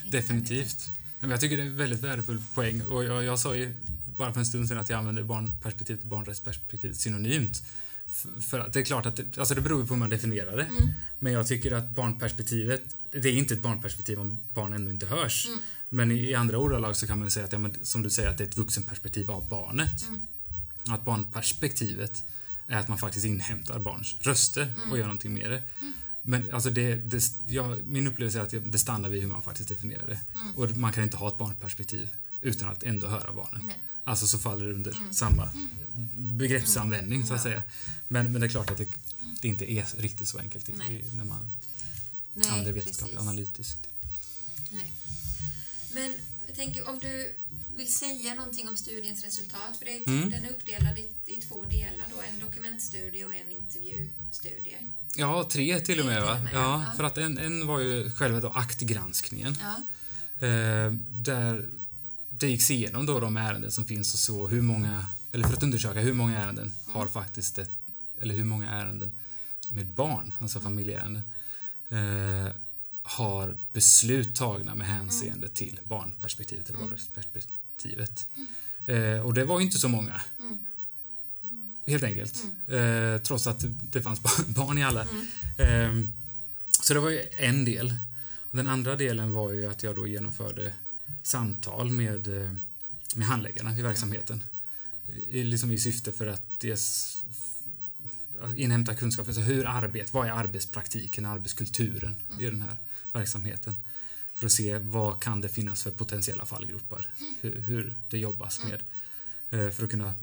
[0.00, 0.10] kring.
[0.10, 0.90] Definitivt.
[1.20, 2.82] Jag tycker det är en väldigt värdefull poäng.
[2.82, 3.76] Och jag, jag sa ju
[4.16, 7.62] bara för en stund sedan att jag använder barnperspektivet och barnrättsperspektivet synonymt.
[8.40, 10.64] För att det är klart att det, alltså det beror på hur man definierar det.
[10.64, 10.88] Mm.
[11.18, 15.46] Men jag tycker att barnperspektivet, det är inte ett barnperspektiv om barn ännu inte hörs.
[15.46, 15.58] Mm.
[15.88, 18.28] Men i, i andra ordalag så kan man säga att, ja, men, som du säger,
[18.28, 20.08] att det är ett vuxenperspektiv av barnet.
[20.08, 20.20] Mm.
[20.88, 22.24] Att barnperspektivet
[22.68, 24.90] är att man faktiskt inhämtar barns röster Mm.
[24.92, 25.62] och gör någonting med det.
[26.22, 29.68] Men alltså det, det, ja, min upplevelse är att det stannar vid hur man faktiskt
[29.68, 30.20] definierar det.
[30.40, 30.54] Mm.
[30.56, 33.60] Och man kan inte ha ett barnperspektiv utan att ändå höra barnen.
[33.66, 33.76] Nej.
[34.04, 35.12] Alltså så faller det under Mm.
[35.12, 35.50] samma
[36.16, 37.62] begreppsanvändning så att säga.
[38.08, 38.88] Men, men det är klart att det,
[39.40, 41.04] det inte är riktigt så enkelt Nej.
[41.16, 41.50] när man
[42.34, 43.16] Nej, använder precis.
[43.18, 43.86] analytiskt.
[44.70, 44.92] Nej.
[45.94, 46.14] Men
[46.58, 47.32] jag tänker om du
[47.76, 50.30] vill säga någonting om studiens resultat, för det är, Mm.
[50.30, 54.76] den är uppdelad i, i två delar då, en dokumentstudie och en intervjustudie.
[55.16, 56.96] Ja, tre till och med till och med, Ja, ja.
[56.96, 59.58] för att en, en var ju själva då aktgranskningen.
[59.60, 59.76] Ja.
[60.46, 61.68] Eh, där
[62.30, 65.62] det gick igenom då de ärenden som finns och så hur många, eller för att
[65.62, 67.70] undersöka hur många ärenden har faktiskt ett,
[68.20, 69.12] eller hur många ärenden
[69.68, 71.22] med barn, alltså familjeärenden,
[71.88, 72.52] eh,
[73.08, 78.28] har beslut tagna med hänseende till barnperspektivet eller barnperspektivet.
[78.86, 80.20] Eh, och det var ju inte så många.
[81.86, 82.42] Helt enkelt.
[82.68, 85.02] Eh, trots att det fanns barn- i alla.
[85.58, 85.92] Eh,
[86.82, 87.94] så det var ju en del.
[88.50, 90.72] Och den andra delen var ju att jag då genomförde
[91.22, 92.52] samtal med, eh,
[93.14, 94.44] med handläggarna i verksamheten.
[95.30, 97.12] I, liksom i syfte för att dels
[98.56, 99.26] inhämta kunskap.
[99.26, 102.78] Alltså hur arbet, vad är arbetspraktiken, arbetskulturen i den här
[103.18, 103.82] verksamheten?
[104.34, 107.08] För att se vad kan det finnas för potentiella fallgropar.
[107.40, 108.80] Hur, hur det jobbas med.
[109.66, 110.14] eh, För att kunna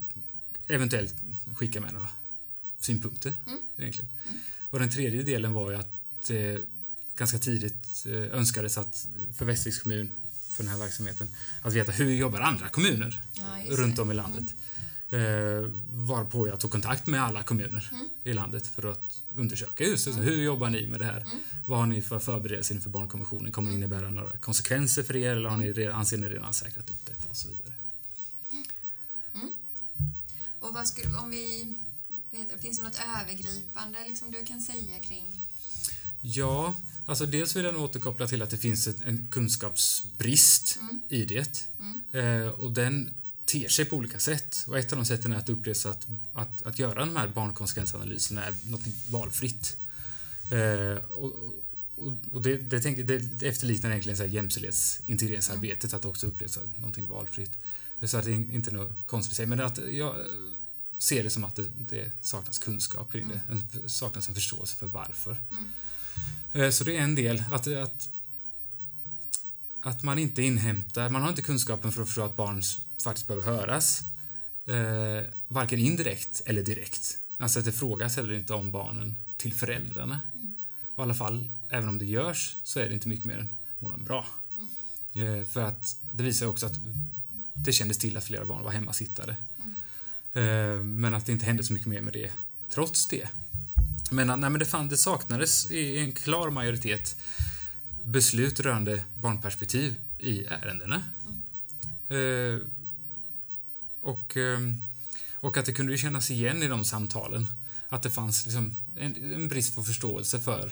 [0.68, 1.16] eventuellt
[1.56, 2.10] skicka med några
[2.80, 3.34] synpunkter.
[3.78, 4.10] Egentligen.
[4.70, 5.92] Och den tredje delen var ju att
[6.28, 6.62] det
[7.16, 10.12] ganska tidigt eh, önskades att för Västerviks kommun,
[10.50, 11.30] för den här verksamheten,
[11.64, 13.44] att veta hur jobbar andra kommuner Ja,
[13.76, 14.54] runt om i landet.
[15.14, 18.08] Eh, varpå jag tog kontakt med alla kommuner Mm.
[18.24, 20.04] i landet för att undersöka just.
[20.04, 21.22] Så hur jobbar ni med det här?
[21.22, 21.40] Mm.
[21.66, 23.52] Vad har ni för förberedelser inför barnkonventionen?
[23.52, 25.76] Kommer det innebära några konsekvenser för er eller har ni Mm.
[25.78, 27.74] redan, anser ni redan säkrat ut detta och så vidare?
[30.60, 31.76] Och vad skulle, om vi,
[32.32, 35.26] vet, finns det något övergripande liksom, du kan säga kring?
[36.22, 36.74] Ja,
[37.06, 41.68] alltså dels vill jag nog återkoppla till att det finns ett- en kunskapsbrist i det.
[42.12, 43.14] Eh, och den
[43.54, 44.66] ter sig på olika sätt.
[44.68, 47.28] Och ett av de sätten är att det upplevs att, att, att göra de här
[47.28, 49.78] barnkonsekvensanalyserna är något valfritt.
[50.52, 51.34] Eh, och
[52.32, 56.54] och, det, det, tänker, det, det efterliknar egentligen så här jämställdhetsintegreringsarbetet, att det också upplevs
[56.54, 57.52] som någonting valfritt.
[58.02, 60.16] Så att det är inte något konstigt i sig, men att jag
[60.98, 63.42] ser det som att det, det saknas kunskap kring det.
[63.52, 65.38] En, saknas en förståelse för varför.
[66.54, 67.44] Eh, Så det är en del.
[67.52, 68.10] Att, att,
[69.80, 72.64] att man inte inhämtar, man har inte kunskapen för att förstå att barn
[73.04, 74.02] faktiskt behöver höras.
[74.66, 77.18] Eh, varken indirekt eller direkt.
[77.38, 80.22] Alltså att det frågas heller inte om barnen till föräldrarna.
[80.96, 83.50] Och I alla fall, även om det görs, så är det inte mycket mer än
[83.80, 84.26] mår de bra.
[85.14, 86.80] Eh, för att det visar också att
[87.54, 89.38] det kändes till att flera barn var hemmasittare.
[90.34, 92.32] Eh, men att det inte hände så mycket mer med det
[92.70, 93.28] trots det.
[94.12, 97.18] Men, nej, men det, fann, det saknades i en klar majoritet
[98.04, 101.04] beslut rörande barnperspektiv i ärendena.
[102.08, 102.60] Eh,
[104.04, 104.60] och, eh,
[105.34, 107.48] och att det kunde kännas igen i de samtalen.
[107.90, 110.72] Att det fanns liksom en, en brist på förståelse för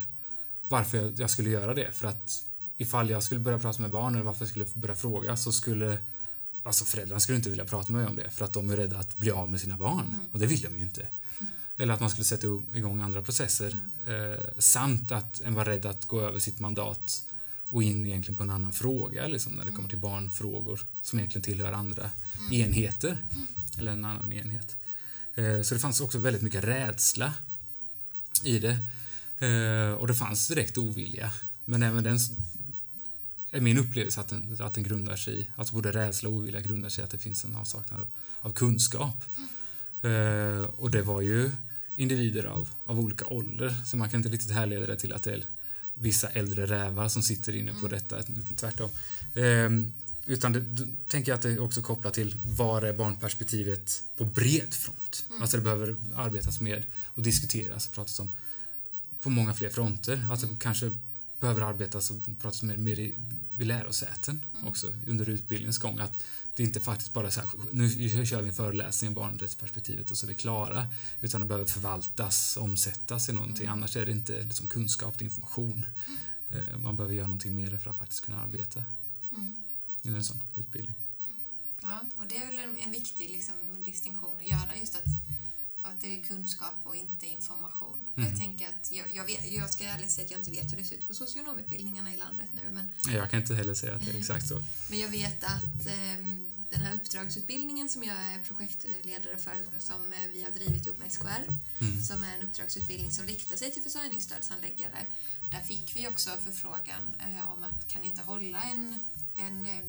[0.67, 1.91] varför jag, jag skulle göra det.
[1.91, 2.46] För att
[2.78, 6.00] ifall jag skulle börja prata med barn eller varför jag skulle börja fråga så skulle
[6.63, 9.00] Alltså föräldrarna skulle inte vilja prata med mig om det för att de är rädda
[9.00, 10.15] att bli av med sina barn.
[10.32, 11.08] Och det vill de ju inte.
[11.78, 13.78] Eller att man skulle sätta igång andra processer.
[14.08, 17.26] Eh, samt att en var rädd att gå över sitt mandat
[17.72, 21.44] och in egentligen på en annan fråga liksom, när det kommer till barnfrågor som egentligen
[21.44, 22.10] tillhör andra
[22.52, 23.18] enheter.
[23.78, 24.76] Eller en annan enhet.
[25.36, 27.34] Eh, så det fanns också väldigt mycket rädsla
[28.44, 28.78] i det.
[29.48, 31.32] Eh, och det fanns direkt ovilja.
[31.66, 32.20] Men även den
[33.52, 36.62] är min upplevelse att den, att den grundar sig i, alltså både rädsla och ovilja
[36.62, 38.08] grundar sig i att det finns en avsaknad av,
[38.40, 39.24] av kunskap.
[40.02, 41.52] Eh, och det var ju
[41.96, 45.34] individer av, av olika ålder, så man kan inte riktigt härleda det till att det
[45.34, 45.46] är
[45.93, 48.23] vissa äldre rävar som sitter inne på detta,
[48.56, 48.89] tvärtom.
[49.34, 49.69] Eh,
[50.25, 54.73] utan det, då tänker jag att det också kopplat till var är barnperspektivet på bred
[54.73, 55.25] front?
[55.41, 58.32] Alltså det behöver arbetas med och diskuteras och pratas om
[59.21, 60.27] på många fler fronter.
[60.32, 60.91] Alltså kanske
[61.39, 63.15] behöver arbetas och pratas mer, mer i,
[63.56, 65.99] vid lärosäten också under utbildningens gång.
[65.99, 66.23] Att
[66.54, 70.18] det inte faktiskt bara är så här, nu kör vi en föreläsning om barnrättsperspektivet och
[70.18, 70.88] så är vi klara.
[71.22, 73.68] Utan det behöver förvaltas, omsättas i någonting.
[73.68, 75.86] Annars är det inte liksom kunskap, det är information.
[76.50, 78.84] Eh, Man behöver göra någonting det för att faktiskt kunna arbeta
[80.02, 80.96] i en sån utbildning.
[81.82, 85.04] Ja, och det är väl en, en viktig liksom, distinktion att göra just att,
[85.84, 87.98] att det är kunskap och inte information.
[88.15, 88.30] Mm.
[88.30, 90.78] Jag tänker att jag, jag, vet, jag ska ärligt säga att jag inte vet hur
[90.78, 94.06] det ser ut på socionomutbildningarna i landet nu men, Jag kan inte heller säga att
[94.06, 94.63] det är exakt så.
[94.89, 100.20] men jag vet att ehm, den här uppdragsutbildningen som jag är projektledare för som eh,
[100.34, 101.44] vi har drivit ihop med SKR
[101.82, 102.04] Mm.
[102.04, 105.06] som är en uppdragsutbildning som riktar sig till försörjningsstödshandläggare.
[105.50, 109.00] Där fick vi också förfrågan eh, om att kan inte hålla en,
[109.36, 109.80] en eh,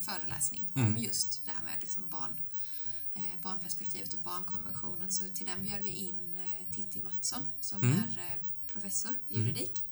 [0.00, 0.96] föreläsning om Mm.
[1.02, 2.55] just det här med liksom barn, eh,
[3.42, 5.10] barnperspektivet och barnkonventionen.
[5.12, 7.98] Så till den bjöd vi in eh, Titti Mattsson som Mm.
[7.98, 9.46] är eh, professor i Mm.
[9.46, 9.82] juridik.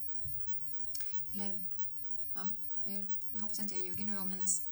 [1.34, 1.58] Eller,
[2.34, 2.48] ja,
[2.84, 3.06] jag,
[3.40, 4.62] hoppas inte jag ljuger nu om hennes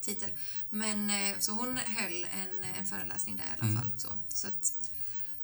[0.00, 0.30] titel.
[0.70, 3.82] Men eh, så hon höll en, en föreläsning där i alla Mm.
[3.82, 3.94] fall.
[4.00, 4.90] Så, så att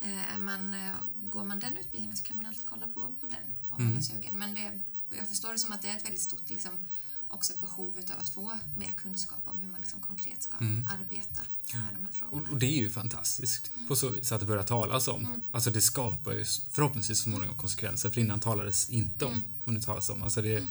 [0.01, 3.43] eh, man, eh, går man den utbildningen så kan man alltid kolla på, på den
[3.69, 3.97] om man Mm.
[3.99, 4.39] är sugen.
[4.39, 4.81] Men det,
[5.17, 6.89] jag förstår det som att det är ett väldigt stort liksom,
[7.29, 10.89] också behov av att få mer kunskap om hur man liksom konkret ska Mm.
[10.93, 12.49] arbeta med de här frågorna.
[12.51, 15.25] Och, det är ju fantastiskt på så vis att det börjar talas om.
[15.27, 15.41] Mm.
[15.53, 19.45] Alltså det skapar ju förhoppningsvis så småningom konsekvenser för innan talades inte om Mm.
[19.65, 20.23] och nu talas om.
[20.23, 20.67] Alltså det,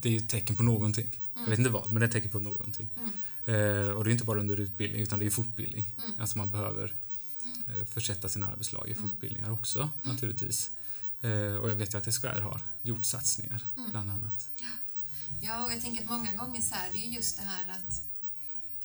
[0.00, 1.18] det är ju ett tecken på någonting.
[1.34, 2.88] Jag vet inte vad, men det är ett tecken på någonting.
[2.96, 3.10] Mm.
[3.44, 5.90] Eh, och det är inte bara under utbildning utan det är fortbildning.
[6.04, 6.20] Mm.
[6.20, 6.94] Alltså man behöver
[7.68, 9.08] eh, försätta sina arbetslag i Mm.
[9.08, 10.70] fortbildningar också naturligtvis.
[11.20, 13.90] Eh, och jag vet ju att SKR har gjort satsningar Mm.
[13.90, 14.50] bland annat.
[14.56, 14.66] Ja,
[15.50, 18.02] och jag tänker att många gånger så är det ju just det här att,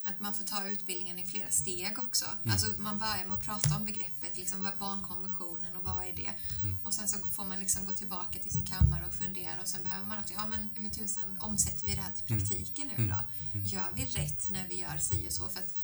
[0.03, 2.25] att man får ta utbildningen i flera steg också.
[2.25, 2.53] Mm.
[2.53, 6.13] Alltså man börjar med att prata om begreppet, liksom vad är barnkonventionen och vad är
[6.15, 6.31] det?
[6.63, 6.77] Mm.
[6.83, 9.83] Och sen så får man liksom gå tillbaka till sin kammare och fundera och sen
[9.83, 12.47] behöver man också, ja men hur tusan omsätter vi det här till Mm.
[12.47, 13.07] praktiken nu Mm.
[13.09, 13.23] då?
[13.53, 13.65] Mm.
[13.67, 15.49] Gör vi rätt när vi gör si och så?
[15.49, 15.79] För att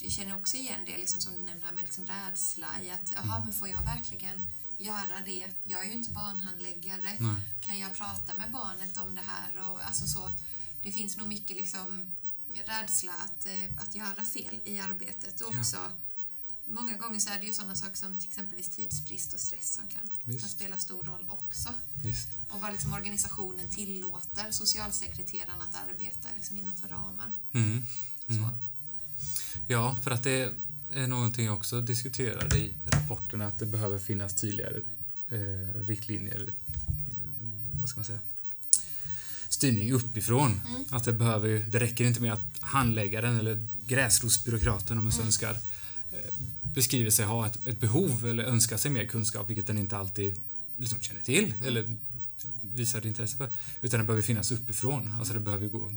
[0.00, 3.12] jag känner också igen det liksom som du nämnde här med liksom rädsla i att,
[3.14, 3.44] jaha Mm.
[3.44, 4.46] men får jag verkligen
[4.78, 5.48] göra det?
[5.64, 7.42] Jag är ju inte barnhandläggare Nej.
[7.60, 9.68] kan jag prata med barnet om det här?
[9.70, 10.30] Och, alltså så,
[10.82, 12.14] det finns nog mycket liksom,
[12.66, 15.40] rädsla att, eh, att göra fel i arbetet.
[15.40, 15.60] Och Ja.
[15.60, 15.78] också,
[16.64, 19.88] många gånger så är det ju sådana saker som till exempelvis tidsbrist och stress som
[19.88, 21.74] kan, Visst, spela stor roll också.
[22.04, 22.28] visst.
[22.48, 27.34] Och vad liksom organisationen tillåter socialsekreteraren att arbeta liksom inom för ramar.
[27.52, 27.86] Mm.
[28.28, 28.48] Mm.
[29.68, 30.52] Ja, för att det
[30.92, 34.80] är någonting jag också diskuterar i rapporten att det behöver finnas tydligare
[35.30, 36.52] eh, riktlinjer, eh,
[37.80, 38.20] vad ska man säga,
[39.48, 40.60] styrning uppifrån.
[40.68, 40.84] Mm.
[40.90, 45.26] Att det behöver det räcker inte med att handläggaren eller gräsrotsbyråkraten om man så Mm.
[45.26, 45.52] önskar
[46.12, 49.96] eh, beskriver sig ha ett, ett behov eller önskar sig mer kunskap, vilket den inte
[49.96, 50.34] alltid
[50.76, 51.64] liksom känner till Mm.
[51.66, 51.96] eller
[52.62, 53.48] visar intresse för.
[53.80, 55.14] Utan det behöver finnas uppifrån.
[55.18, 55.92] Alltså det behöver gå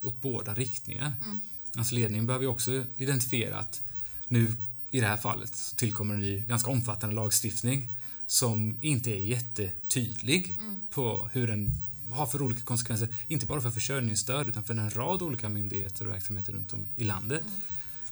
[0.00, 1.12] åt båda riktningar.
[1.24, 1.40] Mm.
[1.74, 3.82] Alltså ledningen behöver också identifiera att
[4.30, 4.56] nu
[4.90, 7.88] i det här fallet så tillkommer en ny ganska omfattande lagstiftning
[8.26, 10.80] som inte är jättetydlig Mm.
[10.90, 11.68] på hur den
[12.10, 16.14] har för olika konsekvenser, inte bara för försörjningsstöd utan för en rad olika myndigheter och
[16.14, 17.42] verksamheter runt om i landet.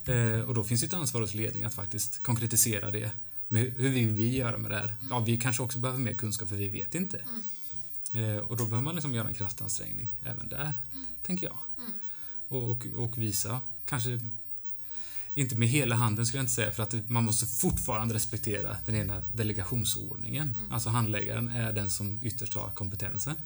[0.07, 3.11] Eh, och då finns det ett ansvar hos ledningen att faktiskt konkretisera det.
[3.49, 4.95] Med hur- vill vi göra med det här?
[5.11, 7.25] Ja, vi kanske också behöver mer kunskap för vi vet inte.
[8.13, 10.73] Eh, och då behöver man liksom göra en kraftansträngning även där,
[11.23, 11.59] tänker jag.
[11.79, 11.91] Mm.
[12.49, 14.21] Och, och, och visa, kanske
[15.39, 18.95] inte med hela handen skulle jag inte säga, för att man måste fortfarande respektera den
[18.95, 20.55] ena delegationsordningen.
[20.59, 20.73] Mm.
[20.73, 23.37] Alltså handläggaren är den som ytterst har kompetensen.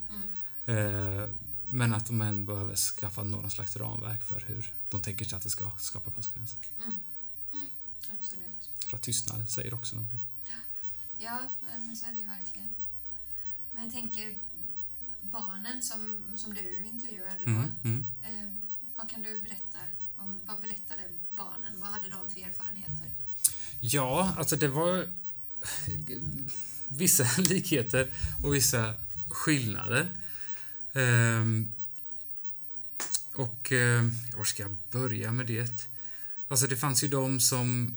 [0.66, 1.20] Mm.
[1.20, 1.28] Eh,
[1.68, 5.42] men att de än behöver skaffa någon slags ramverk för hur de tänker sig att
[5.42, 6.58] det ska skapa konsekvenser.
[6.78, 6.90] Mm.
[7.52, 7.66] Mm.
[8.18, 8.70] Absolut.
[8.86, 10.20] För att tystnaden säger också någonting.
[11.18, 11.40] Ja,
[11.86, 12.74] men så är det ju verkligen.
[13.72, 14.34] Men jag tänker
[15.20, 17.50] barnen som, som du intervjuade då.
[17.50, 18.06] Mm, mm.
[18.22, 18.56] Eh,
[18.96, 19.78] vad kan du berätta
[20.22, 21.80] om, vad berättade barnen?
[21.80, 23.06] Vad hade de för erfarenheter?
[23.80, 25.06] Ja, alltså det var
[26.88, 28.10] vissa likheter
[28.42, 28.94] och vissa
[29.28, 30.12] skillnader.
[30.92, 31.74] Um,
[33.34, 34.02] och eh,
[34.36, 35.88] var ska jag börja med det?
[36.48, 37.96] Alltså det fanns ju de som...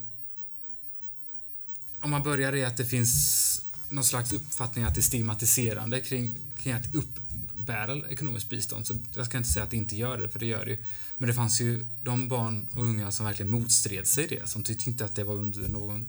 [2.00, 6.38] Om man börjar i att det finns någon slags uppfattning att det är stigmatiserande kring,
[6.58, 8.88] kring att uppbära ekonomiskt bistånd.
[8.88, 10.78] Så jag ska inte säga att det inte gör det, för det gör det ju.
[11.17, 14.89] Men det fanns ju de barn och unga som verkligen motstred sig det, som tyckte
[14.89, 16.08] inte att det var under någon,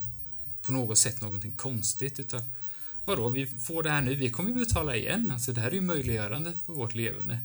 [0.62, 2.42] på något sätt någonting konstigt, utan
[3.04, 5.74] vadå, vi får det här nu, vi kommer ju betala igen, alltså det här är
[5.74, 7.40] ju möjliggörande för vårt leverne.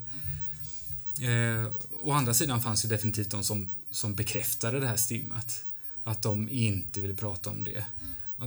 [1.21, 1.71] Eh,
[2.04, 5.65] å andra sidan fanns ju definitivt de som, som bekräftade det här stigmat,
[6.04, 7.86] att de inte ville prata om det.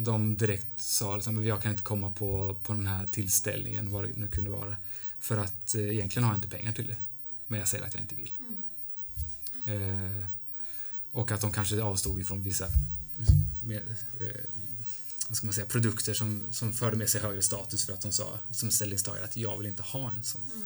[0.01, 4.17] De direkt sa liksom, jag kan inte komma på, på den här tillställningen, vad det
[4.17, 4.77] nu kunde vara,
[5.19, 6.97] för att eh, egentligen har jag inte pengar till det,
[7.47, 8.33] men jag säger att jag inte vill.
[8.39, 8.64] Mm.
[9.65, 10.27] Eh,
[11.13, 12.69] och att de kanske avstod ifrån vissa
[13.63, 18.01] mer, eh, ska man säga, produkter som, som förde med sig högre status för att
[18.01, 20.41] de sa som ställningstagare att jag vill inte ha en sån.
[20.55, 20.63] Mm.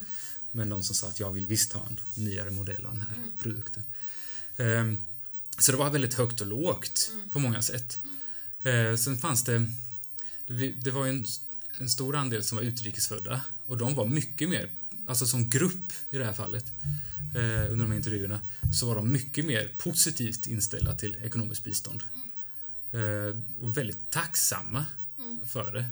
[0.51, 3.17] Men de som sa att jag vill visst ha en nyare modell av den här
[3.17, 3.31] Mm.
[3.39, 3.85] produkten.
[4.57, 4.93] Eh,
[5.59, 7.29] så det var väldigt högt och lågt Mm.
[7.31, 8.01] på många sätt.
[8.63, 9.71] Eh, sen fanns det,
[10.47, 11.27] det, det var ju en,
[11.79, 14.71] en stor andel som var utrikesfödda och de var mycket mer,
[15.07, 16.73] alltså som grupp i det här fallet,
[17.39, 18.41] eh, under de här intervjuerna,
[18.81, 22.03] så var de mycket mer positivt inställda till ekonomiskt bistånd.
[22.93, 24.87] Eh, och väldigt tacksamma
[25.19, 25.47] Mm.
[25.47, 25.91] för det.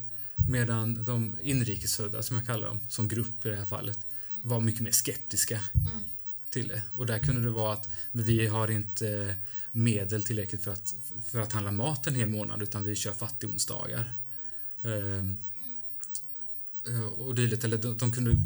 [0.49, 4.07] Medan de inrikesfödda, som jag kallar dem, som grupp i det här fallet,
[4.43, 6.03] var mycket mer skeptiska Mm.
[6.51, 6.83] till det.
[6.95, 9.35] Och där kunde det vara att vi har inte
[9.73, 14.13] medel tillräckligt för att, för att handla mat en hel månad utan vi kör fattigonsdagar.
[14.83, 15.39] Ehm,
[16.89, 17.65] eh, och dylikt.
[17.65, 18.37] Eller de, de kunde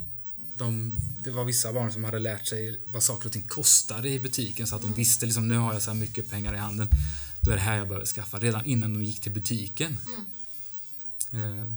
[0.61, 4.19] de, det var vissa barn som hade lärt sig vad saker och ting kostade i
[4.19, 6.89] butiken så att de visste liksom, nu har jag så här mycket pengar i handen.
[7.41, 8.39] Då är det här jag behöver skaffa.
[8.39, 9.99] Redan innan de gick till butiken.
[11.33, 11.73] Eh,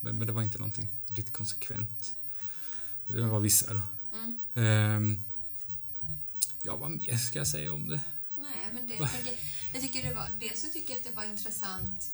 [0.00, 2.14] men, det var inte någonting riktigt konsekvent.
[3.06, 3.82] Det var vissa då.
[4.12, 4.40] Mm.
[4.54, 5.24] Ehm,
[6.62, 8.00] ja, vad mer ska jag säga om det?
[8.36, 9.32] Nej, men det, jag, tänker,
[9.72, 12.10] jag tycker det var, dels så tycker jag att det var intressant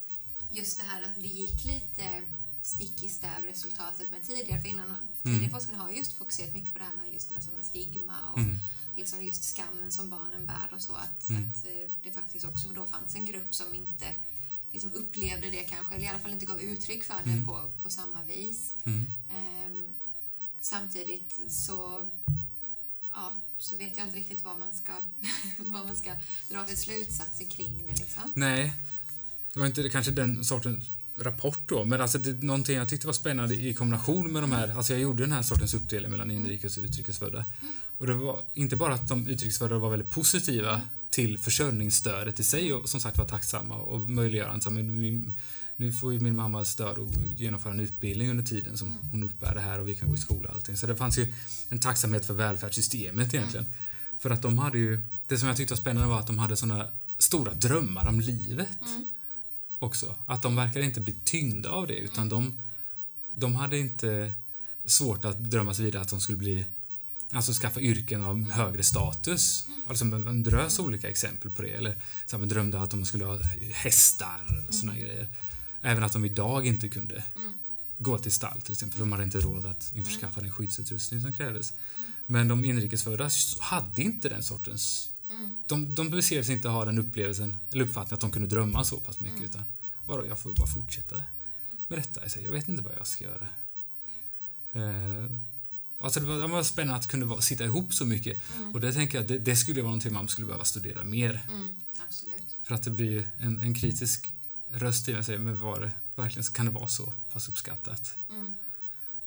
[0.50, 2.22] just det här att det gick lite
[2.62, 4.60] stick i stäv resultatet med tidigare.
[4.62, 7.64] För innan, tidigare forskning har just fokuserat mycket på det här med just alltså med
[7.64, 8.58] stigma och Mm.
[8.96, 10.94] liksom just skammen som barnen bär och så.
[10.94, 11.50] Att, Mm.
[11.50, 14.14] att eh, det faktiskt också då fanns en grupp som inte
[14.72, 17.46] liksom upplevde det kanske, eller i alla fall inte gav uttryck för det Mm.
[17.46, 18.74] på, på samma vis.
[18.84, 19.06] Mm.
[19.34, 19.86] Ehm,
[20.60, 22.08] samtidigt så,
[23.12, 24.92] ja, så vet jag inte riktigt vad man ska,
[25.58, 26.16] vad man ska
[26.50, 27.92] dra för slutsatser kring det.
[27.98, 28.22] Liksom.
[28.34, 28.72] Nej,
[29.52, 30.84] det var inte kanske den sortens
[31.16, 34.76] rapport då, men alltså det, någonting jag tyckte var spännande i kombination med de här,
[34.76, 37.44] alltså jag gjorde den här sortens uppdelning mellan inrikes och utrikesfödda.
[37.98, 42.72] Och det var inte bara att de utrikesfödda var väldigt positiva till försörjningsstödet i sig
[42.72, 44.70] och som sagt var tacksamma och möjliggörande.
[44.70, 45.34] Men
[45.76, 49.54] nu får ju min mamma stöd att genomföra en utbildning under tiden som hon uppbär
[49.54, 50.76] det här och vi kan gå i skola och allting.
[50.76, 51.34] Så det fanns ju
[51.68, 53.66] en tacksamhet för välfärdssystemet egentligen.
[54.18, 56.56] För att de hade ju, det som jag tyckte var spännande var att de hade
[56.56, 59.04] såna stora drömmar om livet Mm.
[59.82, 60.14] Också.
[60.26, 62.62] Att de verkar inte bli tyngda av det utan de,
[63.34, 64.32] de hade inte
[64.84, 66.66] svårt att drömma sig vidare att de skulle bli
[67.34, 69.66] Alltså skaffa yrken av högre status.
[69.86, 71.68] Alltså en drös olika exempel på det.
[71.68, 71.94] Eller
[72.26, 73.38] så här, man drömde att de skulle ha
[73.72, 75.28] hästar och såna grejer.
[75.80, 77.24] Även att de idag inte kunde
[77.98, 78.96] gå till stall till exempel.
[78.96, 81.72] För de hade inte råd att införskaffa den skyddsutrustning som krävdes.
[82.26, 85.11] Men de inrikesfödda hade inte den sortens...
[85.66, 89.20] De, de beskrevs inte ha den upplevelsen eller uppfattningen att de kunde drömma så pass
[89.20, 89.42] mycket.
[89.42, 89.62] Utan
[90.06, 91.24] vadå, jag får ju bara fortsätta
[91.88, 92.40] med detta.
[92.40, 93.46] Jag vet inte vad jag ska göra.
[94.72, 95.30] Eh,
[95.98, 98.42] alltså det, var, det var spännande att vara, sitta ihop så mycket.
[98.74, 101.46] Och det tänker jag, det, det skulle vara någonting man skulle behöva studera mer.
[101.50, 101.68] Mm,
[102.06, 102.56] absolut.
[102.62, 104.34] För att det blir en, en kritisk
[104.72, 108.18] röst i mig säger, men var det verkligen, kan det vara så pass uppskattat?
[108.30, 108.46] Mm.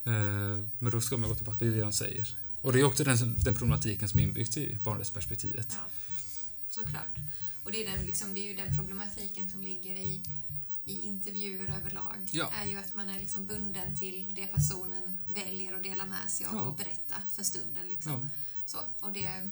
[0.04, 2.38] Eh, men då ska man gå tillbaka, är det de säger.
[2.66, 5.68] Och det är också den, den problematiken som är inbyggd i barnrättsperspektivet.
[5.70, 5.86] Ja,
[6.68, 7.16] såklart.
[7.62, 10.22] Och det är, den, liksom, det är ju den problematiken som ligger i,
[10.84, 12.28] i intervjuer överlag.
[12.32, 12.50] Ja.
[12.52, 16.46] är ju att man är liksom bunden till det personen väljer att dela med sig
[16.46, 16.60] av Ja.
[16.60, 17.88] och berätta för stunden.
[17.88, 18.12] Liksom.
[18.12, 18.28] Ja.
[18.64, 19.50] Så, och det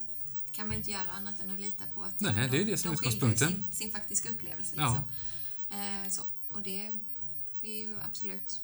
[0.51, 2.79] kan man inte göra annat än att lita på att Nej, det är de, det
[2.79, 4.75] som de skildrar sin, sin faktiska upplevelse.
[4.77, 5.05] Ja.
[5.69, 5.79] Liksom.
[5.79, 6.23] Eh, så.
[6.49, 6.99] Och det,
[7.61, 8.61] det är ju absolut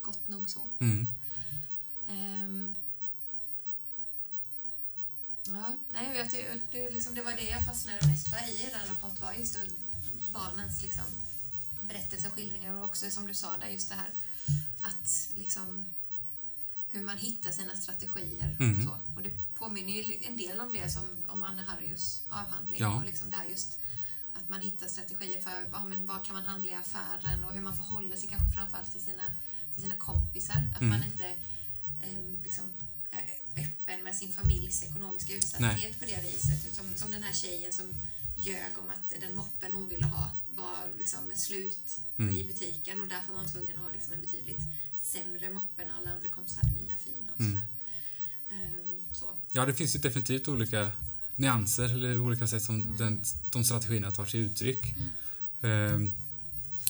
[0.00, 0.68] gott nog så.
[0.78, 1.06] Mm.
[2.08, 2.74] Ehm.
[5.46, 8.88] Ja, nej, jag ty- det, liksom, det var det jag fastnade mest för i den
[8.88, 9.58] rapport var just
[10.32, 11.04] barnens liksom,
[11.80, 14.10] berättelser och skildringar och också som du sa där just det här
[14.80, 15.94] att liksom
[16.90, 18.76] hur man hittar sina strategier Mm.
[18.78, 18.98] och så.
[19.16, 22.94] Och det påminner ju en del om det som om Anne Harrius avhandling Ja.
[22.96, 23.78] och liksom där just
[24.32, 27.60] att man hittar strategier för ja, men vad kan man handla i affären och hur
[27.60, 29.22] man förhåller sig kanske framförallt till sina,
[29.74, 30.62] till sina kompisar.
[30.74, 30.90] Att Mm.
[30.98, 31.26] man inte
[32.02, 32.64] eh, liksom,
[34.12, 36.66] med sin familjs ekonomiska utsatthet på det viset.
[36.72, 37.86] Utan, som den här tjejen som
[38.36, 42.34] ljög om att den moppen hon ville ha var liksom slut Mm.
[42.36, 44.60] i butiken och därför var hon tvungen att ha liksom en betydligt
[44.96, 47.58] sämre moppe när alla andra kompisar hade nya fina Mm.
[48.50, 49.30] Ehm, så.
[49.52, 50.92] Ja, det finns ju definitivt olika
[51.36, 52.96] nyanser eller olika sätt som Mm.
[52.96, 54.84] den, de strategierna tar sig uttryck.
[55.62, 56.12] Ehm,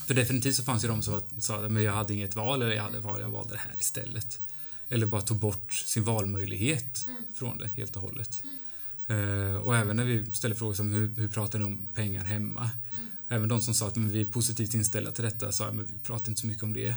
[0.06, 2.82] för definitivt så fanns ju de som sa att jag hade inget val eller jag
[2.82, 4.38] hade val, jag valde det här istället.
[4.92, 7.22] Eller bara tog bort sin valmöjlighet Mm.
[7.34, 8.42] från det helt och hållet.
[9.06, 12.70] Ehm, och även när vi ställer frågor som hur, hur pratar ni om pengar hemma?
[12.96, 13.10] Mm.
[13.28, 15.98] Även de som sa att men vi är positivt inställda till detta sa att vi
[16.02, 16.94] pratar inte så mycket om det.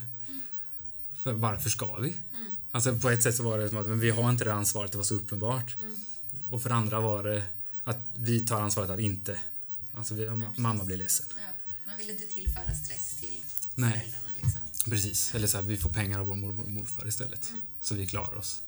[1.13, 2.09] För varför ska vi?
[2.09, 2.45] Mm.
[2.71, 4.91] Alltså på ett sätt så var det som att men vi har inte det ansvaret,
[4.91, 5.75] det var så uppenbart.
[5.81, 5.95] Mm.
[6.49, 7.43] Och för andra var det
[7.83, 9.39] att vi tar ansvaret att inte.
[9.93, 10.57] Alltså vi, precis.
[10.57, 11.25] mamma blir ledsen.
[11.35, 11.41] Ja,
[11.87, 13.41] man vill inte tillföra stress till
[13.75, 13.91] Nej.
[13.91, 14.24] föräldrarna.
[14.89, 15.35] Precis.
[15.35, 17.49] Eller så här, vi får pengar av vår mormor och morfar istället.
[17.49, 17.61] Mm.
[17.81, 18.61] Så vi klarar oss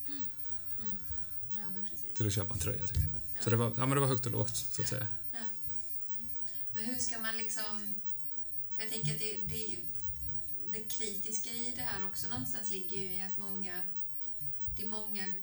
[1.52, 2.06] Ja, men precis.
[2.16, 3.20] till att köpa en tröja till exempel.
[3.34, 3.40] Ja.
[3.44, 5.08] Så det var, ja, men det var högt och lågt så att säga.
[5.32, 5.38] Ja.
[6.74, 7.94] Men hur ska man liksom...
[8.74, 9.78] För jag tänker att det, det,
[10.72, 13.80] det kritiska i det här också någonstans ligger ju i att många...
[14.76, 15.34] Det är många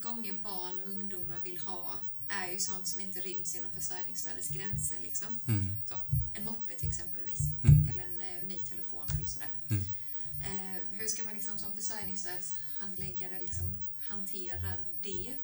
[0.00, 1.94] gånger barn och ungdomar vill ha
[2.28, 4.96] är ju sånt som inte ryms inom försörjningsstödets gränser.
[5.00, 5.40] Liksom.
[5.46, 5.76] Mm.
[5.88, 5.94] Så,
[6.34, 7.88] en moppe till exempelvis, Mm.
[7.88, 8.70] eller en eh, ny telefon.
[8.72, 8.81] Mm.
[10.44, 14.72] Eh, hur ska man liksom som försörjningsstödshandläggare liksom hantera
[15.02, 15.34] det?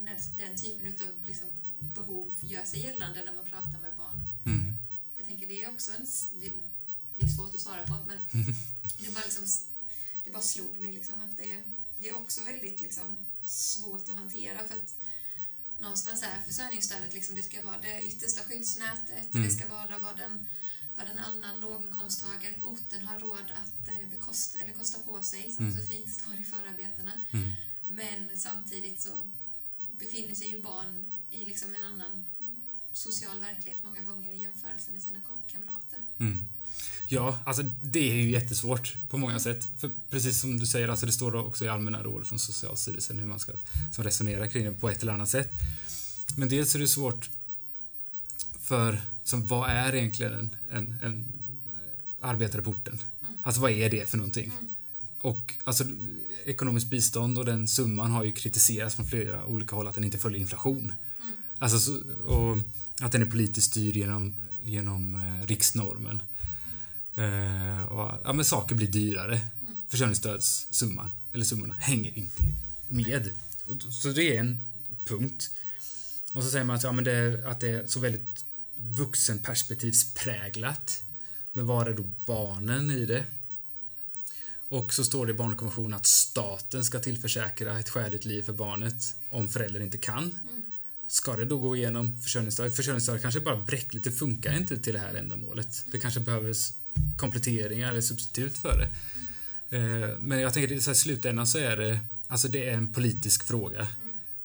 [0.00, 1.48] När den typen av liksom
[1.80, 4.20] behov gör sig gällande när man pratar med barn.
[4.46, 4.76] Mm.
[5.16, 6.06] Jag tänker det är också en...
[6.40, 6.52] Det,
[7.16, 8.18] det är svårt att svara på, men
[8.98, 9.44] det bara liksom,
[10.24, 11.62] det bara slog mig liksom att det,
[11.98, 14.94] det är också väldigt liksom svårt att hantera för att
[15.78, 19.46] någonstans är försörjningsstödet liksom, det ska vara det yttersta skyddsnätet Mm.
[19.46, 20.48] det ska vara vad den,
[20.96, 25.52] vad den annan låginkomsttagare på orten har råd att eh, bekosta, eller kosta på sig,
[25.52, 25.76] som Mm.
[25.80, 27.12] så fint står i förarbetena.
[27.30, 27.50] Mm.
[27.88, 29.10] Men samtidigt så
[29.98, 32.26] befinner sig ju barn i liksom en annan
[32.92, 35.20] social verklighet många gånger i jämförelse med sina
[35.52, 35.98] kamrater.
[36.18, 36.48] Mm.
[37.06, 39.68] Ja, alltså det är ju jättesvårt på många sätt.
[39.78, 43.26] För precis som du säger, alltså det står också i allmänna råd från Socialstyrelsen hur
[43.26, 43.52] man ska
[43.92, 45.52] som resonera kring det på ett eller annat sätt.
[46.36, 47.30] Men dels är det svårt
[48.72, 51.32] för som, vad är egentligen en, en, en
[52.20, 52.94] arbetare på orten?
[53.22, 53.34] Mm.
[53.42, 54.52] Alltså vad är det för någonting?
[54.58, 54.74] Mm.
[55.20, 55.84] Och alltså
[56.44, 60.18] ekonomiskt bistånd och den summan har ju kritiserats från flera olika håll att den inte
[60.18, 60.92] följer inflation.
[61.22, 61.32] Mm.
[61.58, 62.58] Alltså, så, och
[63.00, 66.22] att den är politiskt styrd genom, genom eh, riksnormen.
[67.14, 69.36] Eh, och, ja, men saker blir dyrare.
[69.36, 69.72] Mm.
[69.88, 72.42] Försörjningsstödssumman, eller summorna, hänger inte
[72.88, 73.30] med.
[73.66, 74.66] Och, så det är en
[75.04, 75.50] punkt.
[76.32, 78.44] Och så säger man att, ja, men det, att det är så väldigt
[78.90, 81.02] vuxenperspektivspräglat.
[81.52, 83.24] Men var är då barnen i det?
[84.68, 89.14] Och så står det i barnkonventionen att staten ska tillförsäkra ett skäligt liv för barnet
[89.30, 90.22] om föräldern inte kan.
[90.22, 90.64] Mm.
[91.06, 92.74] Ska det då gå igenom försörjningsstöd?
[92.74, 95.84] Försörjningsstöd kanske är bara bräckligt, det funkar inte till det här ändamålet.
[95.92, 96.72] Det kanske behövs
[97.16, 98.88] kompletteringar eller substitut för det.
[99.76, 103.44] Eh, Men jag tänker att i slutändan så är det, alltså det är en politisk
[103.44, 103.86] fråga.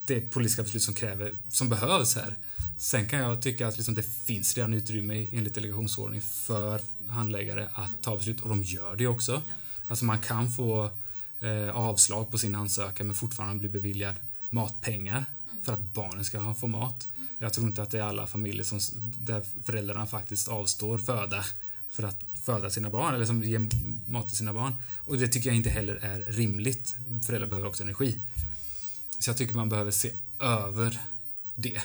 [0.06, 2.36] Det är politiska beslut som kräver, som behövs här.
[2.78, 7.92] Sen kan jag tycka att liksom det finns redan utrymme enligt delegationsordning för handläggare att
[8.02, 9.42] ta beslut och de gör det också.
[9.88, 10.92] Alltså man kan få
[11.40, 14.16] eh, avslag på sin ansökan men fortfarande bli beviljad
[14.50, 15.26] matpengar
[15.64, 17.08] för att barnen ska ha, få mat.
[17.38, 18.80] Jag tror inte att det är alla familjer som,
[19.18, 21.46] där föräldrarna faktiskt avstår föda
[21.90, 23.70] för att föda sina barn eller som ger
[24.08, 24.76] mat till sina barn.
[25.06, 26.96] Och det tycker jag inte heller är rimligt.
[27.26, 28.22] Föräldrar behöver också energi.
[29.20, 31.02] Så jag tycker man behöver se över
[31.56, 31.82] det.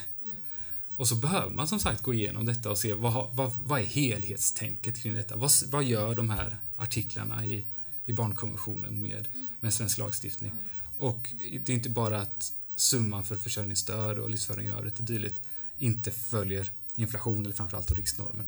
[1.02, 3.84] Och så behöver man som sagt gå igenom detta och se vad, vad, vad är
[3.84, 5.36] helhetstänket kring detta?
[5.36, 7.66] Vad, vad gör de här artiklarna i,
[8.04, 9.28] i barnkonventionen med,
[9.60, 10.52] med svensk lagstiftning?
[10.96, 15.40] Och det är inte bara att summan för försörjningsstöd och livsföring i övrigt och dylikt
[15.78, 18.46] inte följer inflation eller framförallt riksnormen.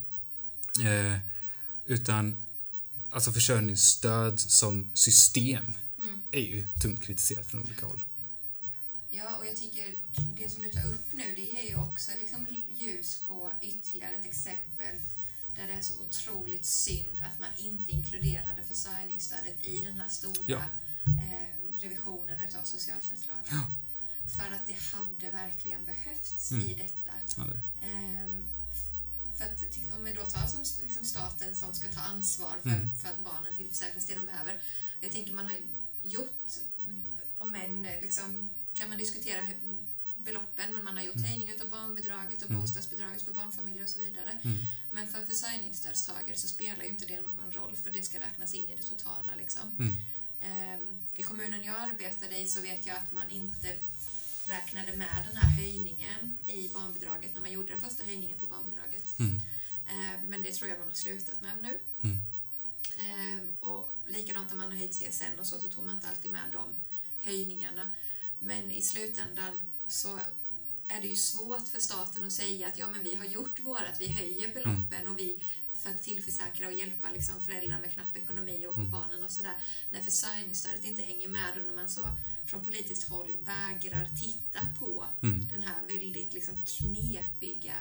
[0.80, 1.18] Eh,
[1.86, 2.44] utan
[3.10, 5.74] alltså försörjningsstöd som system
[6.04, 6.20] Mm.
[6.30, 8.04] är ju tungt kritiserat från olika håll.
[9.16, 9.94] Ja, och jag tycker
[10.36, 12.46] det som du tar upp nu, det ger ju också liksom
[12.76, 14.94] ljus på ytterligare ett exempel
[15.56, 20.42] där det är så otroligt synd att man inte inkluderade försörjningsstödet i den här stora
[20.46, 20.62] Ja.
[21.06, 23.44] eh, revisionen utav socialtjänstlagen.
[23.50, 23.70] Ja.
[24.36, 26.66] För att det hade verkligen behövts Mm.
[26.66, 27.12] i detta.
[27.36, 27.60] Ja, det.
[28.72, 29.62] F- för att,
[29.98, 32.94] om vi då tar som liksom staten som ska ta ansvar för, Mm.
[32.94, 34.62] för att barnen tillförsäkras det de behöver.
[35.00, 35.56] Jag tänker man har
[36.02, 36.50] gjort,
[37.38, 39.54] om än eh, liksom, kan man diskutera hö-
[40.16, 41.28] beloppen, men man har gjort Mm.
[41.30, 42.62] höjningar av barnbidraget och Mm.
[42.62, 44.40] bostadsbidraget för barnfamiljer och så vidare.
[44.44, 44.58] Mm.
[44.90, 48.54] Men för en försörjningsstödstagare så spelar ju inte det någon roll för det ska räknas
[48.54, 49.34] in i det totala.
[49.38, 49.76] Liksom.
[49.78, 49.96] Mm.
[50.40, 53.76] Ehm, I kommunen jag arbetade i så vet jag att man inte
[54.46, 59.18] räknade med den här höjningen i barnbidraget när man gjorde den första höjningen på barnbidraget.
[59.18, 59.40] Mm.
[59.88, 61.78] Ehm, Men det tror jag man har slutat med nu.
[62.02, 62.18] Mm.
[62.98, 66.30] Ehm, Och likadant när man har höjt CSN och så, så tog man inte alltid
[66.30, 66.68] med de
[67.20, 67.90] höjningarna.
[68.38, 69.54] Men i slutändan
[69.86, 70.20] så
[70.88, 73.96] är det ju svårt för staten att säga att ja, men vi har gjort vårat,
[74.00, 78.66] vi höjer beloppen och vi för att tillförsäkra och hjälpa liksom föräldrar med knapp ekonomi
[78.66, 78.90] och, och Mm.
[78.90, 79.54] barnen och sådär.
[79.90, 82.00] När försörjningsstödet inte hänger med och när man så
[82.46, 85.46] från politiskt håll vägrar titta på Mm.
[85.52, 87.74] den här väldigt liksom knepiga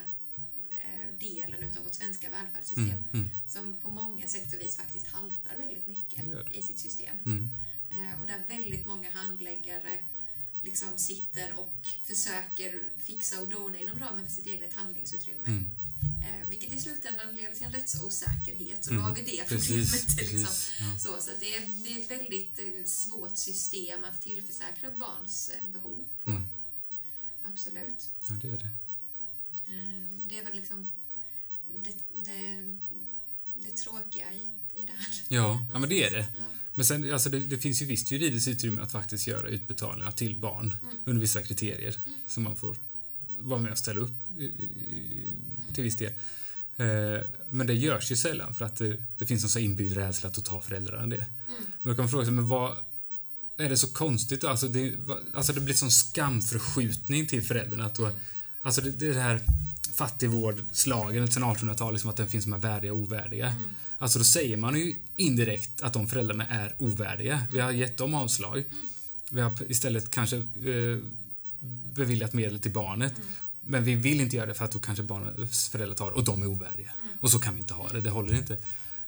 [0.69, 3.03] eh, delen utav vårt svenska välfärdssystem Mm.
[3.13, 3.29] Mm.
[3.47, 6.25] som på många sätt och vis faktiskt haltar väldigt mycket
[6.55, 7.15] i sitt system.
[7.25, 7.49] Mm.
[7.91, 9.97] Eh, och där väldigt många handläggare
[10.63, 15.47] liksom sitter och försöker fixa och dona inom ramen för sitt eget handlingsutrymme.
[15.47, 15.71] Mm.
[16.25, 18.83] Eh, vilket i slutändan leder till en rättsosäkerhet.
[18.85, 19.03] Så Mm.
[19.03, 20.17] då har vi det Precis, problemet.
[20.17, 20.43] Liksom.
[20.45, 20.71] precis.
[20.79, 20.97] Ja.
[20.99, 25.49] Så, så att det, är, det är ett väldigt eh, svårt system att tillförsäkra barns
[25.49, 26.29] eh, behov på.
[26.31, 26.49] Mm.
[27.43, 28.09] Absolut.
[28.29, 28.69] ja, det är det.
[29.73, 30.89] Eh, det är väl liksom
[31.75, 31.93] det,
[32.23, 32.77] det,
[33.53, 35.23] det tråkiga i, i det här.
[35.27, 36.27] Ja, ja, men det är det.
[36.37, 36.43] Ja.
[36.75, 40.37] Men sen, alltså det, det finns ju visst juridiskt utrymme att faktiskt göra utbetalningar till
[40.37, 40.95] barn Mm.
[41.05, 41.97] under vissa kriterier
[42.27, 42.75] som man får
[43.39, 45.33] vara med och ställa upp i, i,
[45.73, 46.11] till viss del.
[46.77, 50.29] Eh, men det görs ju sällan för att det, det finns en så inbyggd rädsla
[50.29, 51.15] att ta föräldrarna det.
[51.49, 51.61] Mm.
[51.81, 52.77] Men då kan man fråga sig, men vad
[53.57, 54.47] är det så konstigt då?
[54.47, 54.93] Alltså det,
[55.33, 58.11] alltså det blir sån skamförskjutning till föräldrarna att då,
[58.61, 59.41] alltså det, det här
[59.91, 63.47] fattigvårdslagen sedan 1800-talet, liksom att det finns de här värdiga och ovärdiga.
[63.47, 63.63] Mm.
[64.03, 67.47] Alltså då säger man ju indirekt att de föräldrarna är ovärdiga.
[67.51, 68.63] Vi har gett dem avslag.
[69.31, 70.97] Vi har istället kanske eh,
[71.95, 73.13] beviljat medel till barnet.
[73.61, 76.41] Men vi vill inte göra det för att då kanske barnets föräldrar tar och de
[76.41, 76.91] är ovärdiga.
[77.19, 78.57] Och så kan vi inte ha det, det håller inte.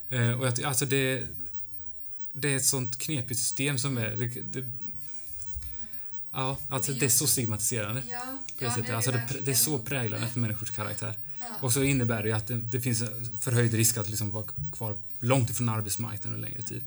[0.10, 1.28] Eh, och jag, alltså det,
[2.34, 4.16] det är ett sånt knepigt system som är...
[4.16, 4.72] Det, det,
[6.32, 8.04] ja, alltså Det är så stigmatiserande.
[8.10, 8.96] Ja, På ja, sättet.
[8.96, 11.14] Alltså det, det är så präglande för människors karaktär.
[11.40, 11.46] Ja.
[11.62, 14.96] Och så innebär det att det, det finns en förhöjd risk att liksom vara kvar
[15.20, 16.82] långt ifrån arbetsmarknaden under längre tid.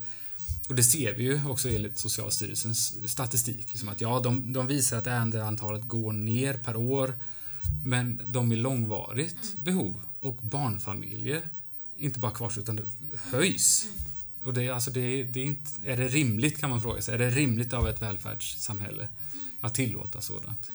[0.69, 3.67] Och det ser vi ju också enligt Socialstyrelsens statistik.
[3.73, 7.13] Liksom att ja, de, de visar att ärendeantalet går ner per år,
[7.83, 9.63] men de i långvarigt Mm.
[9.63, 11.49] behov och barnfamiljer
[11.97, 12.83] inte bara kvarstår utan det
[13.31, 13.83] höjs.
[13.83, 13.95] Mm.
[14.43, 17.01] Och det, är alltså det, är- det är, inte, är det rimligt kan man fråga
[17.01, 17.13] sig.
[17.15, 19.07] Är det rimligt av ett välfärdssamhälle
[19.61, 20.71] att tillåta sådant?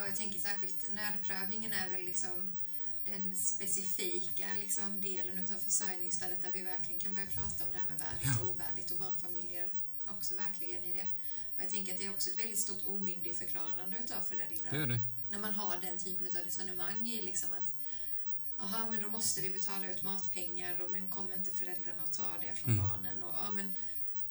[0.00, 2.56] Ja, jag tänker särskilt nödprövningen är väl liksom
[3.04, 7.86] den specifika liksom, delen utav försörjningsstödet där vi verkligen kan börja prata om det här
[7.88, 9.70] med värdigt och ovärdigt och barnfamiljer
[10.06, 11.08] också verkligen i det.
[11.56, 14.70] Och jag tänker att det är också ett väldigt stort omyndigförklarande utav föräldrar.
[14.70, 15.00] Det det.
[15.30, 17.74] När man har den typen av resonemang i liksom att
[18.58, 22.28] Jaha, men då måste vi betala ut matpengar och, men kommer inte föräldrarna att ta
[22.40, 22.88] det från Mm.
[22.88, 23.22] barnen?
[23.22, 23.76] Och, ja, men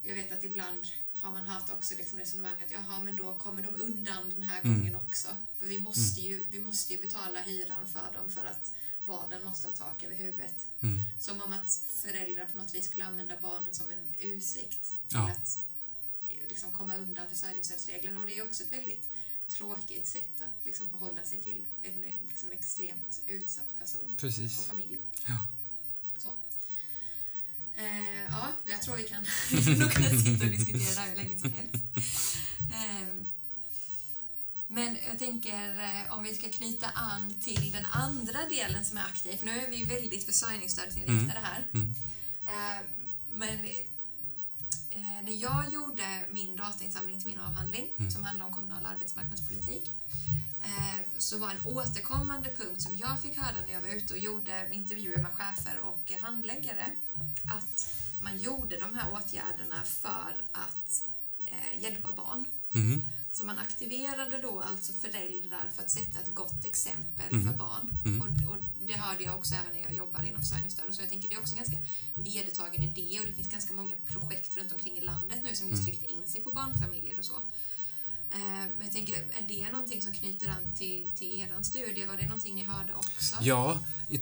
[0.03, 0.88] jag vet att ibland
[1.22, 4.61] har man hört också liksom resonemang att jaha, men då kommer de undan den här
[4.61, 4.78] Mm.
[4.78, 5.28] gången också.
[5.57, 8.74] För vi måste, ju, vi måste ju betala hyran för dem för att
[9.05, 10.67] barnen måste ha tak över huvudet.
[10.82, 11.03] Mm.
[11.20, 15.30] Som om att föräldrar på något vis skulle använda barnen som en ursäkt till Ja.
[15.32, 15.63] att
[16.26, 18.20] eh, liksom komma undan försörjningsstödsreglerna.
[18.20, 19.09] Och det är också ett väldigt
[19.47, 24.59] tråkigt sätt att liksom förhålla sig till en eh, liksom extremt utsatt person och Precis.
[24.63, 24.97] familj.
[25.28, 25.47] Ja.
[27.80, 29.23] Eh, ja, jag tror vi kan
[29.80, 31.75] nog kunna sitta och diskutera det här hur länge som helst.
[32.73, 33.07] Eh,
[34.67, 39.01] men jag tänker eh, om vi ska knyta an till den andra delen som är
[39.01, 41.67] aktiv, för nu är vi ju väldigt försörjningsstödsinriktade här.
[41.73, 41.95] Mm.
[42.45, 42.82] Eh,
[43.34, 43.49] men
[44.89, 48.11] eh, när jag gjorde min datainsamling till min avhandling, Mm.
[48.11, 49.91] som handlar om kommunal arbetsmarknadspolitik,
[50.63, 54.19] eh, så var en återkommande punkt som jag fick höra när jag var ute och
[54.19, 56.91] gjorde intervjuer med chefer och handläggare,
[57.48, 61.04] att man gjorde de här åtgärderna för att
[61.46, 62.46] eh, hjälpa barn.
[62.74, 63.02] Mm.
[63.32, 67.48] Så man aktiverade då alltså föräldrar för att sätta ett gott exempel Mm.
[67.48, 67.90] för barn.
[68.06, 68.22] Mm.
[68.22, 70.96] Och, och det hörde jag också även när jag jobbade inom försörjningsstöd.
[70.96, 71.78] Så jag tänker det är också en ganska
[72.16, 75.82] vedertagen idé och det finns ganska många projekt runt omkring i landet nu som just
[75.82, 75.92] Mm.
[75.92, 77.40] riktar in sig på barnfamiljer och så.
[78.32, 82.05] Eh, Men jag tänker, är det någonting som knyter an till, till er studie?
[82.05, 83.36] Var det någonting ni hörde också?
[83.41, 84.21] Ja, g-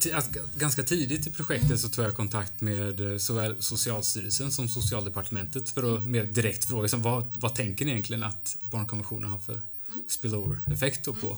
[0.57, 5.95] ganska tidigt i projektet så tog jag kontakt med eh, såväl Socialstyrelsen som Socialdepartementet för
[5.95, 9.61] att mer direkt fråga som, vad, vad tänker ni egentligen att barnkonventionen har för
[10.07, 11.37] spillover-effekt då på,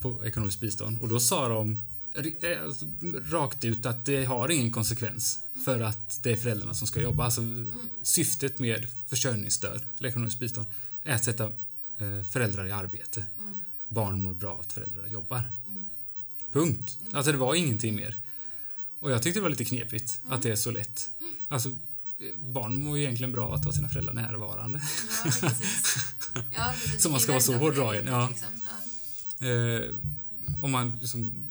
[0.00, 0.98] på ekonomiskt bistånd?
[1.00, 1.82] Och då sa de
[2.14, 2.86] eh, alltså,
[3.30, 7.24] rakt ut att det har ingen konsekvens för att det är föräldrarna som ska jobba.
[7.24, 7.40] Alltså,
[8.02, 10.66] Syftet med försörjningsstöd eller ekonomiskt bistånd
[11.02, 11.52] är att sätta
[12.30, 13.24] föräldrar i arbete.
[13.38, 13.58] Mm.
[13.88, 15.50] Barn mår bra att föräldrar jobbar.
[15.66, 15.84] Mm.
[16.52, 16.98] Punkt.
[17.12, 18.16] Alltså det var ingenting mer.
[19.00, 21.10] Och jag tyckte det var lite knepigt att det är så lätt.
[21.48, 24.82] Alltså, eh, barn mår ju egentligen bra att ha sina föräldrar närvarande.
[25.24, 25.52] Ja, precis.
[26.52, 27.02] Ja, precis.
[27.02, 28.28] Så man ska vara så viset, ja.
[28.28, 28.48] Liksom.
[29.38, 29.46] Ja.
[29.46, 29.90] Eh,
[30.62, 31.48] om man liksom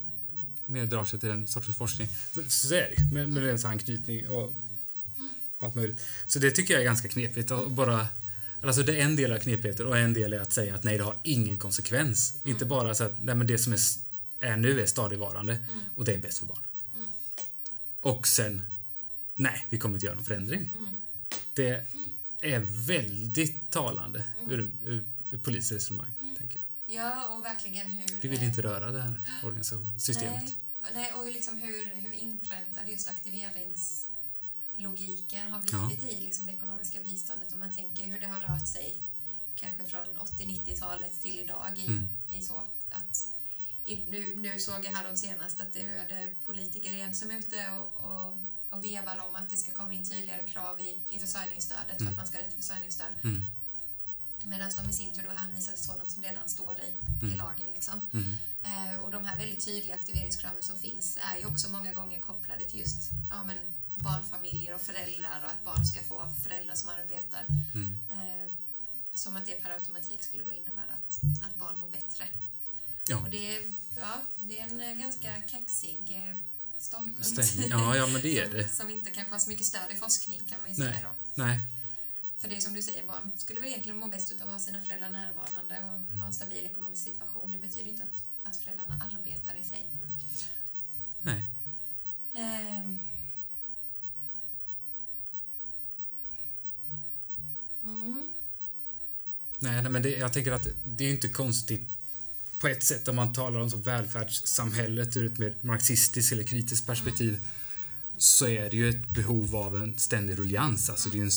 [0.66, 2.10] mer drar sig till den sortens forskning.
[2.48, 4.54] Så är det med, med ens anknytning och
[5.60, 6.02] allt möjligt.
[6.28, 7.52] Så det tycker jag är ganska knepigt.
[7.52, 8.08] Och bara,
[8.68, 10.98] alltså det är en del av knepigheten och en del är att säga att nej,
[10.98, 12.40] det har ingen konsekvens.
[12.44, 13.80] Inte bara så att nej, men det som är,
[14.40, 15.58] är nu är stadigvarande
[15.96, 16.62] och det är bäst för barn.
[18.02, 18.62] Och sen,
[19.36, 20.74] nej, vi kommer inte göra någon förändring.
[20.78, 21.02] Mm.
[21.54, 21.86] Det
[22.42, 26.96] är väldigt talande ur, ur, ur polisens resonemang, tänker jag.
[26.96, 28.22] ja, och verkligen hur...
[28.22, 30.44] Vi vill eh, inte röra det här organisationen, systemet.
[30.44, 33.10] Nej, nej och hur, liksom hur, hur inpräntad just
[34.80, 35.88] aktiveringslogiken har Ja.
[35.88, 38.98] blivit i liksom det ekonomiska biståndet om man tänker hur det har rört sig
[39.56, 42.10] kanske från 80-90-talet till idag i, Mm.
[42.30, 43.32] i så att
[43.86, 47.36] i, nu, nu såg jag här de senast att det är politiker igen som är
[47.38, 48.38] ute och, och,
[48.70, 52.14] och vevar om att det ska komma in tydligare krav i, i försörjningsstödet för Mm.
[52.14, 53.14] att man ska ha rätt till försörjningsstöd.
[53.24, 53.46] Mm.
[54.44, 56.88] Medan de i sin tur då hänvisar till sådant som redan står i,
[57.22, 57.38] i Mm.
[57.38, 57.68] lagen.
[57.74, 58.02] Liksom.
[58.14, 58.38] Mm.
[58.64, 62.70] Eh, och de här väldigt tydliga aktiveringskraven som finns är ju också många gånger kopplade
[62.70, 63.58] till just ja, men
[63.96, 67.46] barnfamiljer och föräldrar och att barn ska få föräldrar som arbetar.
[67.74, 67.98] Mm.
[68.12, 68.54] Eh,
[69.14, 72.26] som att det per automatik skulle då innebära att, att barn mår bättre.
[73.08, 73.18] Ja.
[73.18, 73.62] Och det är,
[73.98, 76.36] ja, det är en eh, ganska kaxig eh,
[76.78, 77.46] ståndpunkt.
[77.46, 77.70] Stämning.
[77.70, 78.68] Ja, ja, men det är som, det.
[78.68, 80.94] som inte kanske har så mycket stöd i forskning kan man ju Nej.
[80.94, 81.42] säga då.
[81.44, 81.60] Nej.
[82.38, 84.60] för det är som du säger, barn skulle väl egentligen må bäst av att ha
[84.60, 87.52] sina föräldrar närvarande och ha en stabil ekonomisk situation.
[87.52, 89.86] Det betyder inte att, att föräldrarna arbetar i sig.
[91.22, 91.46] Nej.
[92.34, 93.00] Ehm.
[97.86, 98.24] Mm.
[99.60, 101.82] Nej, nej men det, jag tänker att det är inte konstigt
[102.60, 106.88] på ett sätt om man talar om så välfärdssamhället ur ett mer marxistiskt eller kritiskt
[106.88, 107.40] perspektiv
[108.18, 110.90] så är det ju ett behov av en ständig rullians.
[110.90, 111.32] Alltså det är en,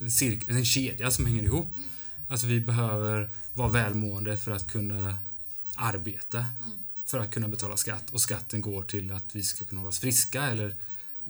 [0.00, 1.76] en, cirkel, en kedja som hänger ihop.
[2.28, 5.18] Alltså vi behöver vara välmående för att kunna
[5.74, 6.46] arbeta.
[7.04, 8.10] För att kunna betala skatt.
[8.10, 10.76] Och skatten går till att vi ska kunna hållas friska eller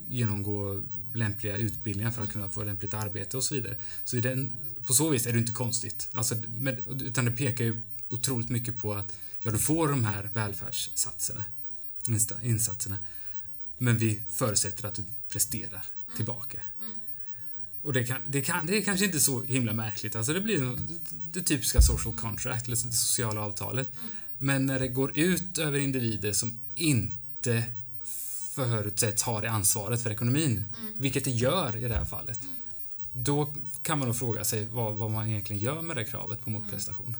[0.08, 0.82] genomgå
[1.14, 3.76] lämpliga utbildningar för att kunna få lämpligt arbete och så vidare.
[4.04, 4.52] Så i den,
[4.84, 6.08] på så vis är det inte konstigt.
[6.12, 10.30] Alltså, men, utan det pekar ju otroligt mycket på att ja, du får de här
[10.34, 11.44] välfärdssatserna,
[12.42, 12.98] insatserna.
[13.78, 16.16] Men vi förutsätter att du presterar Mm.
[16.16, 16.60] tillbaka.
[17.82, 20.16] Och det, kan, det, kan, det är kanske inte så himla märkligt.
[20.16, 20.78] Alltså det blir
[21.32, 23.90] det typiska social contract, eller det sociala avtalet.
[24.00, 24.10] Mm.
[24.38, 27.64] Men när det går ut över individer som inte
[28.68, 30.94] förutsätts ha det ansvaret för ekonomin, Mm.
[30.98, 32.40] vilket det gör i det här fallet,
[33.12, 36.50] då kan man nog fråga sig vad, vad man egentligen gör med det kravet på
[36.50, 37.16] motprestation.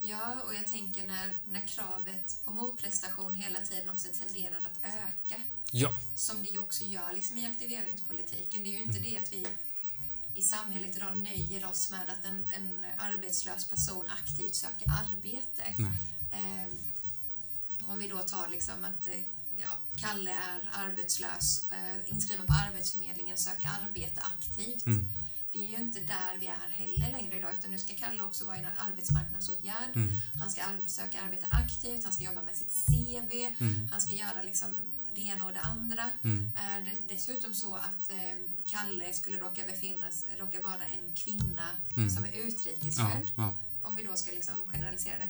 [0.00, 5.42] Ja, och jag tänker när, när kravet på motprestation hela tiden också tenderar att öka,
[5.72, 8.62] Ja, som det ju också gör liksom i aktiveringspolitiken.
[8.64, 9.46] Det är ju inte det att vi
[10.34, 15.62] i samhället idag nöjer oss med att en, en arbetslös person aktivt söker arbete.
[16.32, 16.72] Eh,
[17.86, 19.12] om vi då tar liksom att eh,
[19.62, 24.86] ja, Kalle är arbetslös, eh, inskriven på Arbetsförmedlingen, söker arbete aktivt.
[24.86, 25.08] Mm.
[25.52, 28.44] Det är ju inte där vi är heller längre idag, utan nu ska Kalle också
[28.44, 29.96] vara i en arbetsmarknadsåtgärd.
[29.96, 30.20] Mm.
[30.40, 33.88] Han ska söka arbeta aktivt, han ska jobba med sitt CV, Mm.
[33.92, 34.68] han ska göra liksom
[35.14, 36.10] det ena och det andra.
[36.24, 36.52] Mm.
[36.56, 38.16] Är det dessutom så att eh,
[38.66, 42.10] Kalle skulle råka, befinnas, råka vara en kvinna Mm.
[42.10, 43.56] som är Ja, utrikesfödd, ja.
[43.82, 45.28] om vi då ska liksom generalisera det,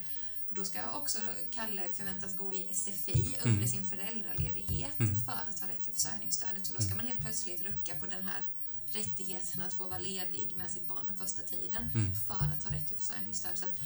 [0.50, 1.18] då ska också
[1.50, 5.22] Kalle förväntas gå i SFI under sin föräldraledighet Mm.
[5.22, 6.66] för att ha rätt till försörjningsstödet.
[6.66, 8.46] Så då ska man helt plötsligt rucka på den här
[8.90, 12.14] rättigheten att få vara ledig med sitt barn den första tiden Mm.
[12.14, 13.58] för att ha rätt till försörjningsstöd.
[13.58, 13.76] Så att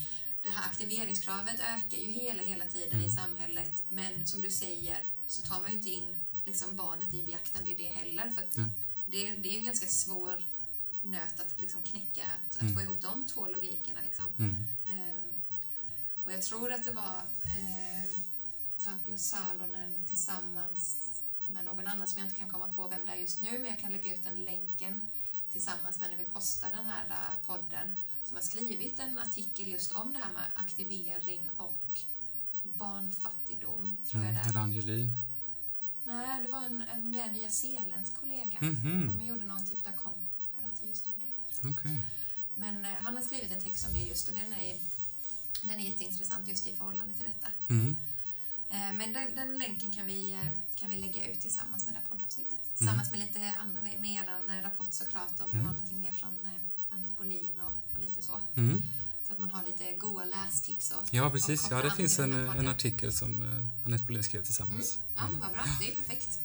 [0.42, 3.04] det här aktiveringskravet ökar ju hela, hela tiden Mm.
[3.10, 3.82] i samhället.
[3.88, 7.74] Men som du säger så tar man ju inte in liksom barnet i beaktande i
[7.74, 8.30] det heller.
[8.30, 8.74] För Mm.
[9.06, 10.46] det, det är ju en ganska svår
[11.02, 12.74] nöt att liksom knäcka, att, att Mm.
[12.74, 14.00] få ihop de två logikerna.
[14.04, 14.24] Liksom.
[14.38, 14.66] Mm.
[16.24, 18.10] Och jag tror att det var eh,
[18.78, 20.98] Tapio Salonen tillsammans
[21.46, 23.70] med någon annan som jag inte kan komma på vem det är just nu, men
[23.70, 25.10] jag kan lägga ut den länken
[25.52, 29.92] tillsammans med när vi postar den här eh, podden, som har skrivit en artikel just
[29.92, 32.00] om det här med aktivering och
[32.62, 34.44] barnfattigdom, tror jag det är.
[34.44, 34.54] Mm.
[34.54, 35.16] Rangelin.
[36.04, 38.58] Nej, det var en, en en nyzeeländsk kollega.
[38.60, 39.18] Mhm.
[39.18, 41.28] De gjorde någon typ av komparativ studie.
[41.54, 41.72] Tror jag.
[41.72, 42.02] Okej.
[42.54, 44.78] Men eh, han har skrivit en text om det just och den är,
[45.62, 47.48] den är jätteintressant just i förhållande till detta.
[47.68, 47.96] Mm.
[48.68, 51.98] Eh, Men den, den länken kan vi, eh, kan vi lägga ut tillsammans med det
[51.98, 52.58] här poddavsnittet.
[52.76, 55.66] Tillsammans med lite an, med er rapport såklart om det Mm.
[55.66, 58.40] var någonting mer från eh, Anette Bolin och, och lite så.
[58.56, 58.82] Mm.
[59.26, 61.60] Så att man har lite goa lästips och Ja, och precis.
[61.62, 63.42] koppla Ja, det finns en, en artikel som
[63.86, 64.98] Anette Bolin skrev tillsammans.
[65.16, 65.64] Ja, men vad bra.
[65.80, 66.38] Det är perfekt.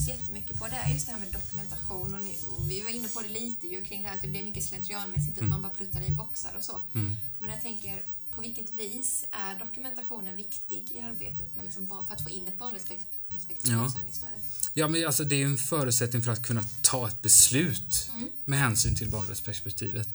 [0.00, 2.14] Så jättemycket på det är just det här med dokumentation.
[2.14, 4.28] Och, ni, och vi var inne på det lite ju kring det här att det
[4.28, 5.50] blir mycket slentrianmässigt att Mm.
[5.50, 6.76] man bara pluttar i boxar och så.
[6.94, 7.16] Mm.
[7.40, 8.02] Men jag tänker,
[8.34, 12.58] på vilket vis är dokumentationen viktig i arbetet med liksom för att få in ett
[12.58, 13.86] barnrättsperspektiv Ja.
[13.88, 14.42] försörjningsstödet?
[14.74, 18.28] Ja, men alltså, det är ju en förutsättning för att kunna ta ett beslut Mm.
[18.44, 20.08] med hänsyn till barnrättsperspektivet.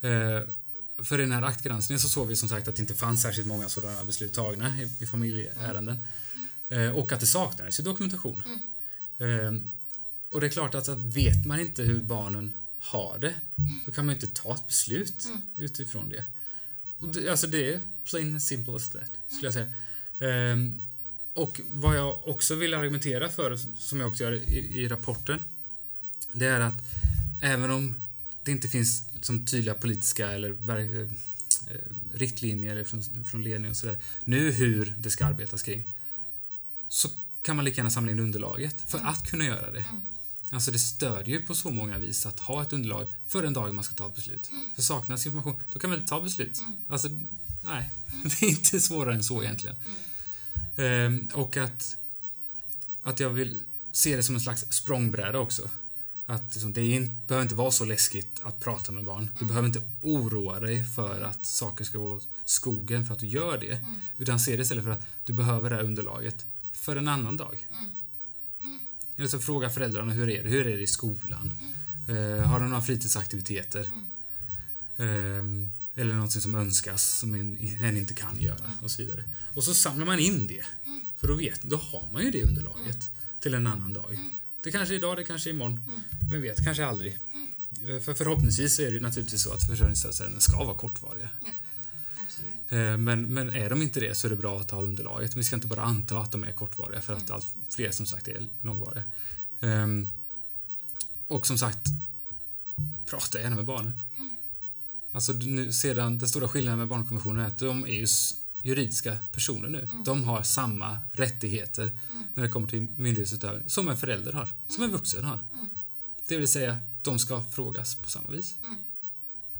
[0.00, 0.40] Eh,
[1.04, 3.46] för i den här aktgranskningen så såg vi som sagt att det inte fanns särskilt
[3.46, 6.06] många sådana beslut tagna i, i familjeärenden.
[6.68, 8.42] Eh, och att det saknades i dokumentation.
[9.20, 9.52] Eh,
[10.30, 13.34] och det är klart att, vet man inte hur barnen har det,
[13.86, 16.24] då kan man ju inte ta ett beslut utifrån det.
[17.12, 17.28] Det.
[17.28, 19.72] Alltså det är plain and simple as that, skulle jag säga.
[20.18, 20.80] Ehm,
[21.34, 25.38] och vad jag också vill argumentera för, som jag också gör i, i rapporten,
[26.32, 26.82] det är att
[27.42, 27.94] även om
[28.42, 31.10] det inte finns som tydliga politiska eller ver-
[31.70, 31.76] eh,
[32.14, 35.84] riktlinjer från, från ledningen och sådär, nu hur det ska arbetas kring,
[36.88, 37.08] så
[37.50, 39.84] kan man lika gärna samla in underlaget för att kunna göra det.
[40.50, 43.74] Alltså det stödjer ju på så många vis att ha ett underlag för den dagen
[43.74, 44.50] man ska ta ett beslut.
[44.74, 46.60] För saknas information, då kan man inte ta beslut.
[46.88, 47.08] Alltså,
[47.64, 47.90] nej,
[48.22, 49.76] det är inte svårare än så egentligen.
[50.76, 51.96] Ehm, och att,
[53.02, 55.70] att jag vill se det som en slags språngbräda också.
[56.26, 59.30] Att liksom, det inte, behöver inte vara så läskigt att prata med barn.
[59.38, 63.58] Du behöver inte oroa dig för att saker ska gå skogen för att du gör
[63.58, 63.72] det.
[63.72, 63.94] Mm.
[64.18, 66.46] Utan se det istället för att du behöver det här underlaget
[66.80, 67.66] för en annan dag.
[69.16, 71.54] Eller så fråga föräldrarna hur är det, hur är det i skolan?
[72.08, 73.90] Eh, har de några fritidsaktiviteter?
[74.96, 75.44] Eh,
[75.94, 79.24] eller någonting som önskas som en, en inte kan göra och så vidare.
[79.54, 80.64] Och så samlar man in det.
[81.16, 83.10] För då, vet, då har man ju det underlaget
[83.40, 84.18] till en annan dag.
[84.60, 85.80] Det kanske är idag, det kanske är imorgon.
[86.30, 87.18] Men vet, kanske aldrig.
[87.88, 91.28] Eh, För förhoppningsvis är det naturligtvis så att försörjningsstödsärenden ska vara kortvariga.
[91.40, 91.54] Absolut.
[92.70, 95.34] Eh, Men, men är de inte det så är det bra att ha underlaget.
[95.36, 98.28] Vi ska inte bara anta att de är kortvariga för att allt fler som sagt
[98.28, 99.04] är långvariga.
[99.60, 100.08] Ehm,
[101.26, 101.78] Och som sagt,
[103.06, 104.02] prata gärna med barnen.
[105.12, 108.06] Alltså nu, sedan den stora skillnaden med barnkonventionen är att de är ju
[108.62, 109.88] juridiska personer nu.
[110.04, 111.98] De har samma rättigheter
[112.34, 115.42] när det kommer till myndighetsutövning som en förälder har, som en vuxen har.
[116.26, 118.54] Det vill säga, de ska frågas på samma vis.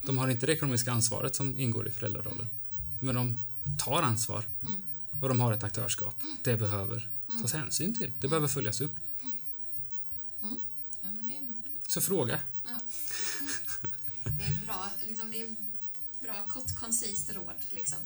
[0.05, 2.49] De har inte det ekonomiska ansvaret som ingår i föräldrarollen.
[3.01, 3.37] Men de
[3.79, 4.45] tar ansvar
[5.21, 6.15] och de har ett aktörskap.
[6.43, 7.09] Det behöver
[7.41, 8.11] tas hänsyn till.
[8.19, 8.95] Det behöver följas upp.
[10.41, 10.47] Ja,
[11.01, 11.41] men det,
[11.91, 12.39] Så fråga.
[14.23, 15.55] det är bra, liksom, det är
[16.19, 17.55] bra kort, koncist råd.
[17.69, 17.97] Liksom.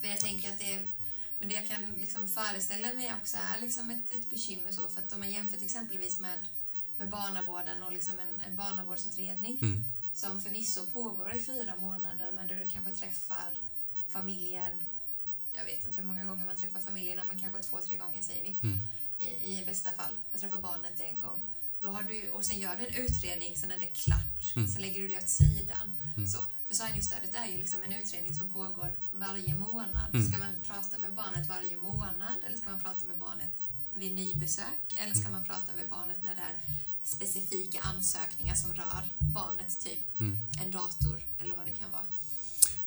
[0.00, 0.82] För jag tänker att det är,
[1.38, 5.02] men det jag kan liksom föreställa mig också är liksom ett, ett bekymmer så, för
[5.02, 6.38] att om man jämför exempelvis med,
[6.98, 9.84] med barnavården och liksom en, en barnavårdsutredning Mm.
[10.14, 13.60] som förvisso pågår i fyra månader men där du kanske träffar
[14.12, 14.72] familjen,
[15.52, 18.42] jag vet inte hur många gånger man träffar familjerna, men kanske två, tre gånger säger
[18.44, 18.80] vi, Mm.
[19.18, 21.40] i, i bästa fall, och träffar barnet en gång.
[21.80, 24.56] Då har du, och sen gör du en utredning, sen är det klart.
[24.56, 24.68] Mm.
[24.72, 25.96] Sen lägger du det åt sidan.
[26.16, 26.28] Mm.
[26.28, 26.38] Så,
[26.68, 30.14] försörjningsstödet är ju liksom en utredning som pågår varje månad.
[30.14, 30.28] Mm.
[30.28, 33.48] Ska man prata med barnet varje månad eller ska man prata med barnet
[33.94, 34.92] vid nybesök?
[34.96, 35.32] Eller ska Mm.
[35.32, 36.56] man prata med barnet när det är
[37.02, 40.46] specifika ansökningar som rör barnet, typ Mm.
[40.64, 42.04] en dator eller vad det kan vara?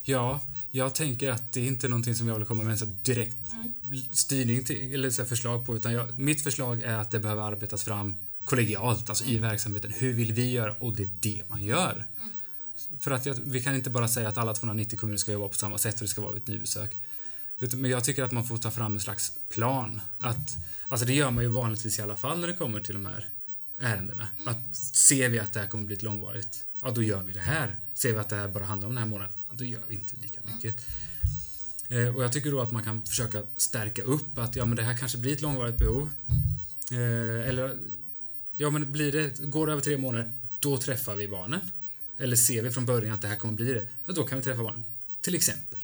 [0.07, 0.39] Ja,
[0.71, 3.37] jag tänker att det är inte någonting som jag vill komma med en så direkt
[3.53, 4.01] Mm.
[4.11, 7.83] styrning till, eller så förslag på utan jag, mitt förslag är att det behöver arbetas
[7.83, 9.91] fram kollegialt, alltså i verksamheten.
[9.97, 10.75] Hur vill vi göra?
[10.79, 12.05] Och det är det man gör.
[12.99, 15.53] För att jag, vi kan inte bara säga att alla 290 kommuner ska jobba på
[15.53, 16.97] samma sätt och det ska vara vid ett nybesök.
[17.59, 20.01] Men jag tycker att man får ta fram en slags plan.
[20.19, 23.05] Att, alltså det gör man ju vanligtvis i alla fall när det kommer till de
[23.05, 23.29] här
[23.79, 24.27] ärendena.
[24.45, 27.75] Att ser vi att det här kommer bli långvarigt, ja då gör vi det här.
[27.93, 30.15] Ser vi att det här bara handlar om den här månaden, då gör vi inte
[30.21, 30.85] lika mycket.
[31.89, 34.83] Eh, och jag tycker då att man kan försöka stärka upp att ja men det
[34.83, 36.09] här kanske blir ett långvarigt behov.
[36.91, 37.77] Eh, eller
[38.55, 41.61] ja men blir det, går det över tre månader, då träffar vi barnen.
[42.17, 44.43] Eller ser vi från början att det här kommer bli det, ja då kan vi
[44.43, 44.85] träffa barnen.
[45.21, 45.79] Till exempel.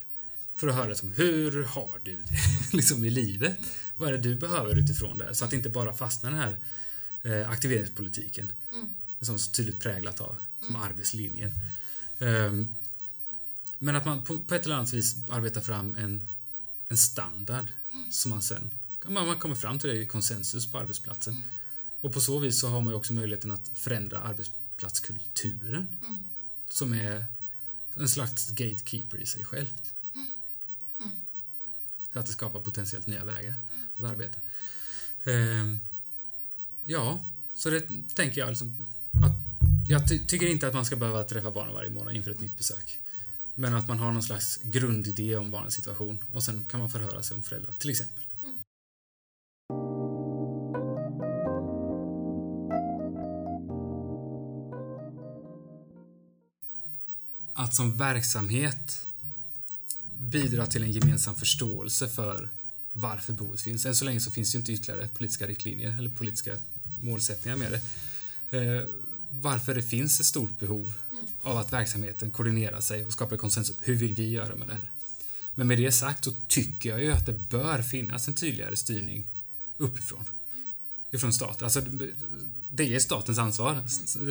[0.56, 3.58] För att höra liksom, hur har du det liksom i livet?
[3.98, 5.36] Vad är det du behöver utifrån det?
[5.36, 6.58] Så att det inte bara fastnar den här
[7.42, 8.90] eh, aktiveringspolitiken Mm.
[9.22, 11.54] som så tydligt präglat av som arbetslinjen.
[12.20, 12.68] Ehm,
[13.84, 16.28] men att man på, på ett eller annat vis arbetar fram en,
[16.88, 17.66] en standard
[18.12, 18.74] som man sen
[19.08, 21.44] man, man kommer fram till det i konsensus på arbetsplatsen.
[22.02, 26.24] Och på så vis så har man också möjligheten att förändra arbetsplatskulturen Mm.
[26.70, 27.26] som är
[27.96, 29.94] en slags gatekeeper i sig självt.
[30.16, 31.12] Mm.
[32.14, 33.56] Så att det skapar potentiellt nya vägar
[33.98, 34.40] för att arbeta.
[35.24, 35.80] Ehm,
[36.86, 37.26] ja,
[37.56, 37.84] så det
[38.16, 38.78] tänker jag liksom
[39.24, 39.36] att
[39.88, 42.58] jag ty- tycker inte att man ska behöva träffa barnen varje månad inför ett nytt
[42.58, 43.00] besök.
[43.62, 47.24] Men att man har någon slags grundidé om barnens situation och sen kan man förhöra
[47.24, 48.24] sig om föräldrar, till exempel.
[48.44, 48.56] Mm.
[57.54, 59.08] Att som verksamhet
[60.20, 62.50] bidra till en gemensam förståelse för
[62.92, 63.86] varför behovet finns.
[63.86, 66.56] Än så länge så finns det ju inte ytterligare politiska riktlinjer eller politiska
[67.02, 67.82] målsättningar med det.
[68.58, 68.84] Eh,
[69.30, 70.94] varför det finns ett stort behov
[71.42, 73.78] av att verksamheten koordinerar sig och skapar konsensus.
[73.82, 74.92] Hur vill vi göra med det här?
[75.56, 79.28] Men med det sagt så tycker jag ju att det bör finnas en tydligare styrning
[79.78, 80.30] uppifrån.
[81.12, 81.66] Ifrån staten.
[81.66, 81.82] Alltså,
[82.70, 83.84] det är statens ansvar.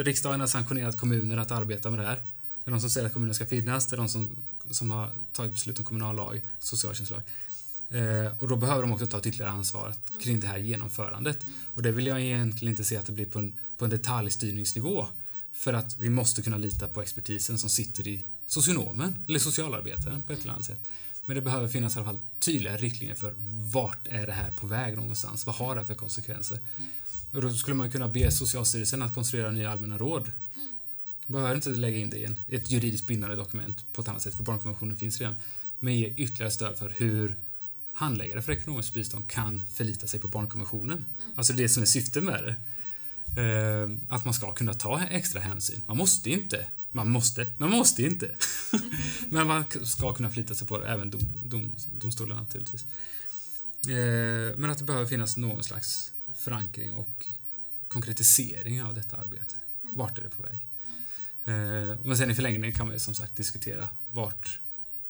[0.03, 2.22] Riksdagen har sanktionerat kommuner att arbeta med det här.
[2.64, 4.36] Det är de som säger att kommunen ska finnas, det är de som,
[4.70, 7.22] som har tagit beslut om kommunallag, socialtjänstlag.
[7.88, 11.47] Eh, och då behöver de också ta ett ytterligare ansvar kring det här genomförandet.
[11.74, 15.07] Och det vill jag egentligen inte se att det blir på en, på en detaljstyrningsnivå.
[15.53, 20.32] För att vi måste kunna lita på expertisen som sitter i socionomen eller socialarbetaren på
[20.32, 20.88] ett eller annat sätt.
[21.26, 23.34] Men det behöver finnas i alla fall tydliga riktlinjer för
[23.72, 25.46] vart är det här på väg någonstans?
[25.46, 26.59] Vad har det här för konsekvenser?
[27.32, 30.30] Och då skulle man kunna be Socialstyrelsen att konstruera nya allmänna råd.
[31.26, 34.34] Behöver inte lägga in det i en, ett juridiskt bindande dokument på ett annat sätt,
[34.34, 35.34] för barnkonventionen finns redan.
[35.78, 37.36] Men ge ytterligare stöd för hur
[37.92, 41.05] handläggare för ekonomiskt bistånd kan förlita sig på barnkonventionen.
[41.34, 42.55] Alltså det som är syftet med det.
[43.37, 45.83] Eh, att man ska kunna ta extra hänsyn.
[45.87, 46.66] Man måste inte.
[46.93, 48.35] Man måste, man måste inte.
[49.28, 52.85] Men man ska kunna förlita sig på det, även dom, dom, domstolarna naturligtvis.
[53.89, 57.26] Eh, men att det behöver finnas någon slags förankring och
[57.89, 59.55] konkretisering av detta arbete.
[59.81, 60.66] Vart är det på väg?
[61.45, 64.61] Eh, men sen i förlängningen kan man ju som sagt diskutera vart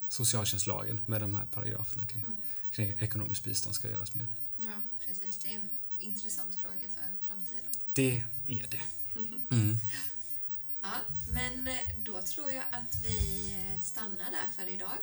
[0.09, 2.37] socialtjänstlagen med de här paragraferna kring, Mm.
[2.71, 4.27] kring ekonomiskt bistånd ska göras med.
[4.62, 5.39] Ja, precis.
[5.39, 5.68] Det är en
[5.99, 7.00] intressant fråga för.
[8.01, 8.83] Det är det.
[9.55, 9.77] Mm.
[10.83, 10.97] Ja,
[11.33, 14.99] men eh, då tror jag att vi eh, stannar där för idag.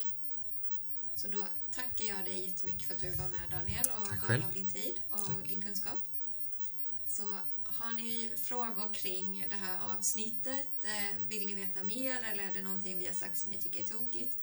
[1.16, 4.54] Så då tackar jag dig jättemycket för att du var med Daniel och gav av
[4.54, 5.48] din tid och Tack.
[5.48, 6.00] din kunskap.
[7.08, 12.54] Så har ni frågor kring det här avsnittet, eh, vill ni veta mer eller är
[12.54, 14.38] det någonting vi har sagt som ni tycker är tokigt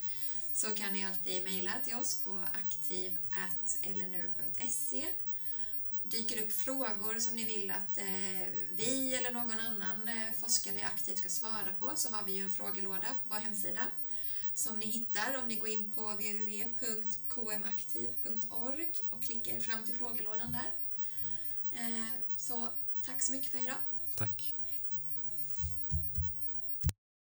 [0.53, 3.15] så kan ni alltid mejla till oss på aktiv.lnu.se
[6.05, 11.19] dyker upp frågor som ni vill att eh, vi eller någon annan eh, forskare aktivt
[11.19, 13.87] ska svara på så har vi ju en frågelåda på vår hemsida
[14.55, 20.71] som ni hittar om ni går in på www.kmaktiv.org och klickar fram till frågelådan där.
[21.73, 22.69] Eh, så
[23.03, 23.79] tack så mycket för idag.
[24.15, 24.55] Tack.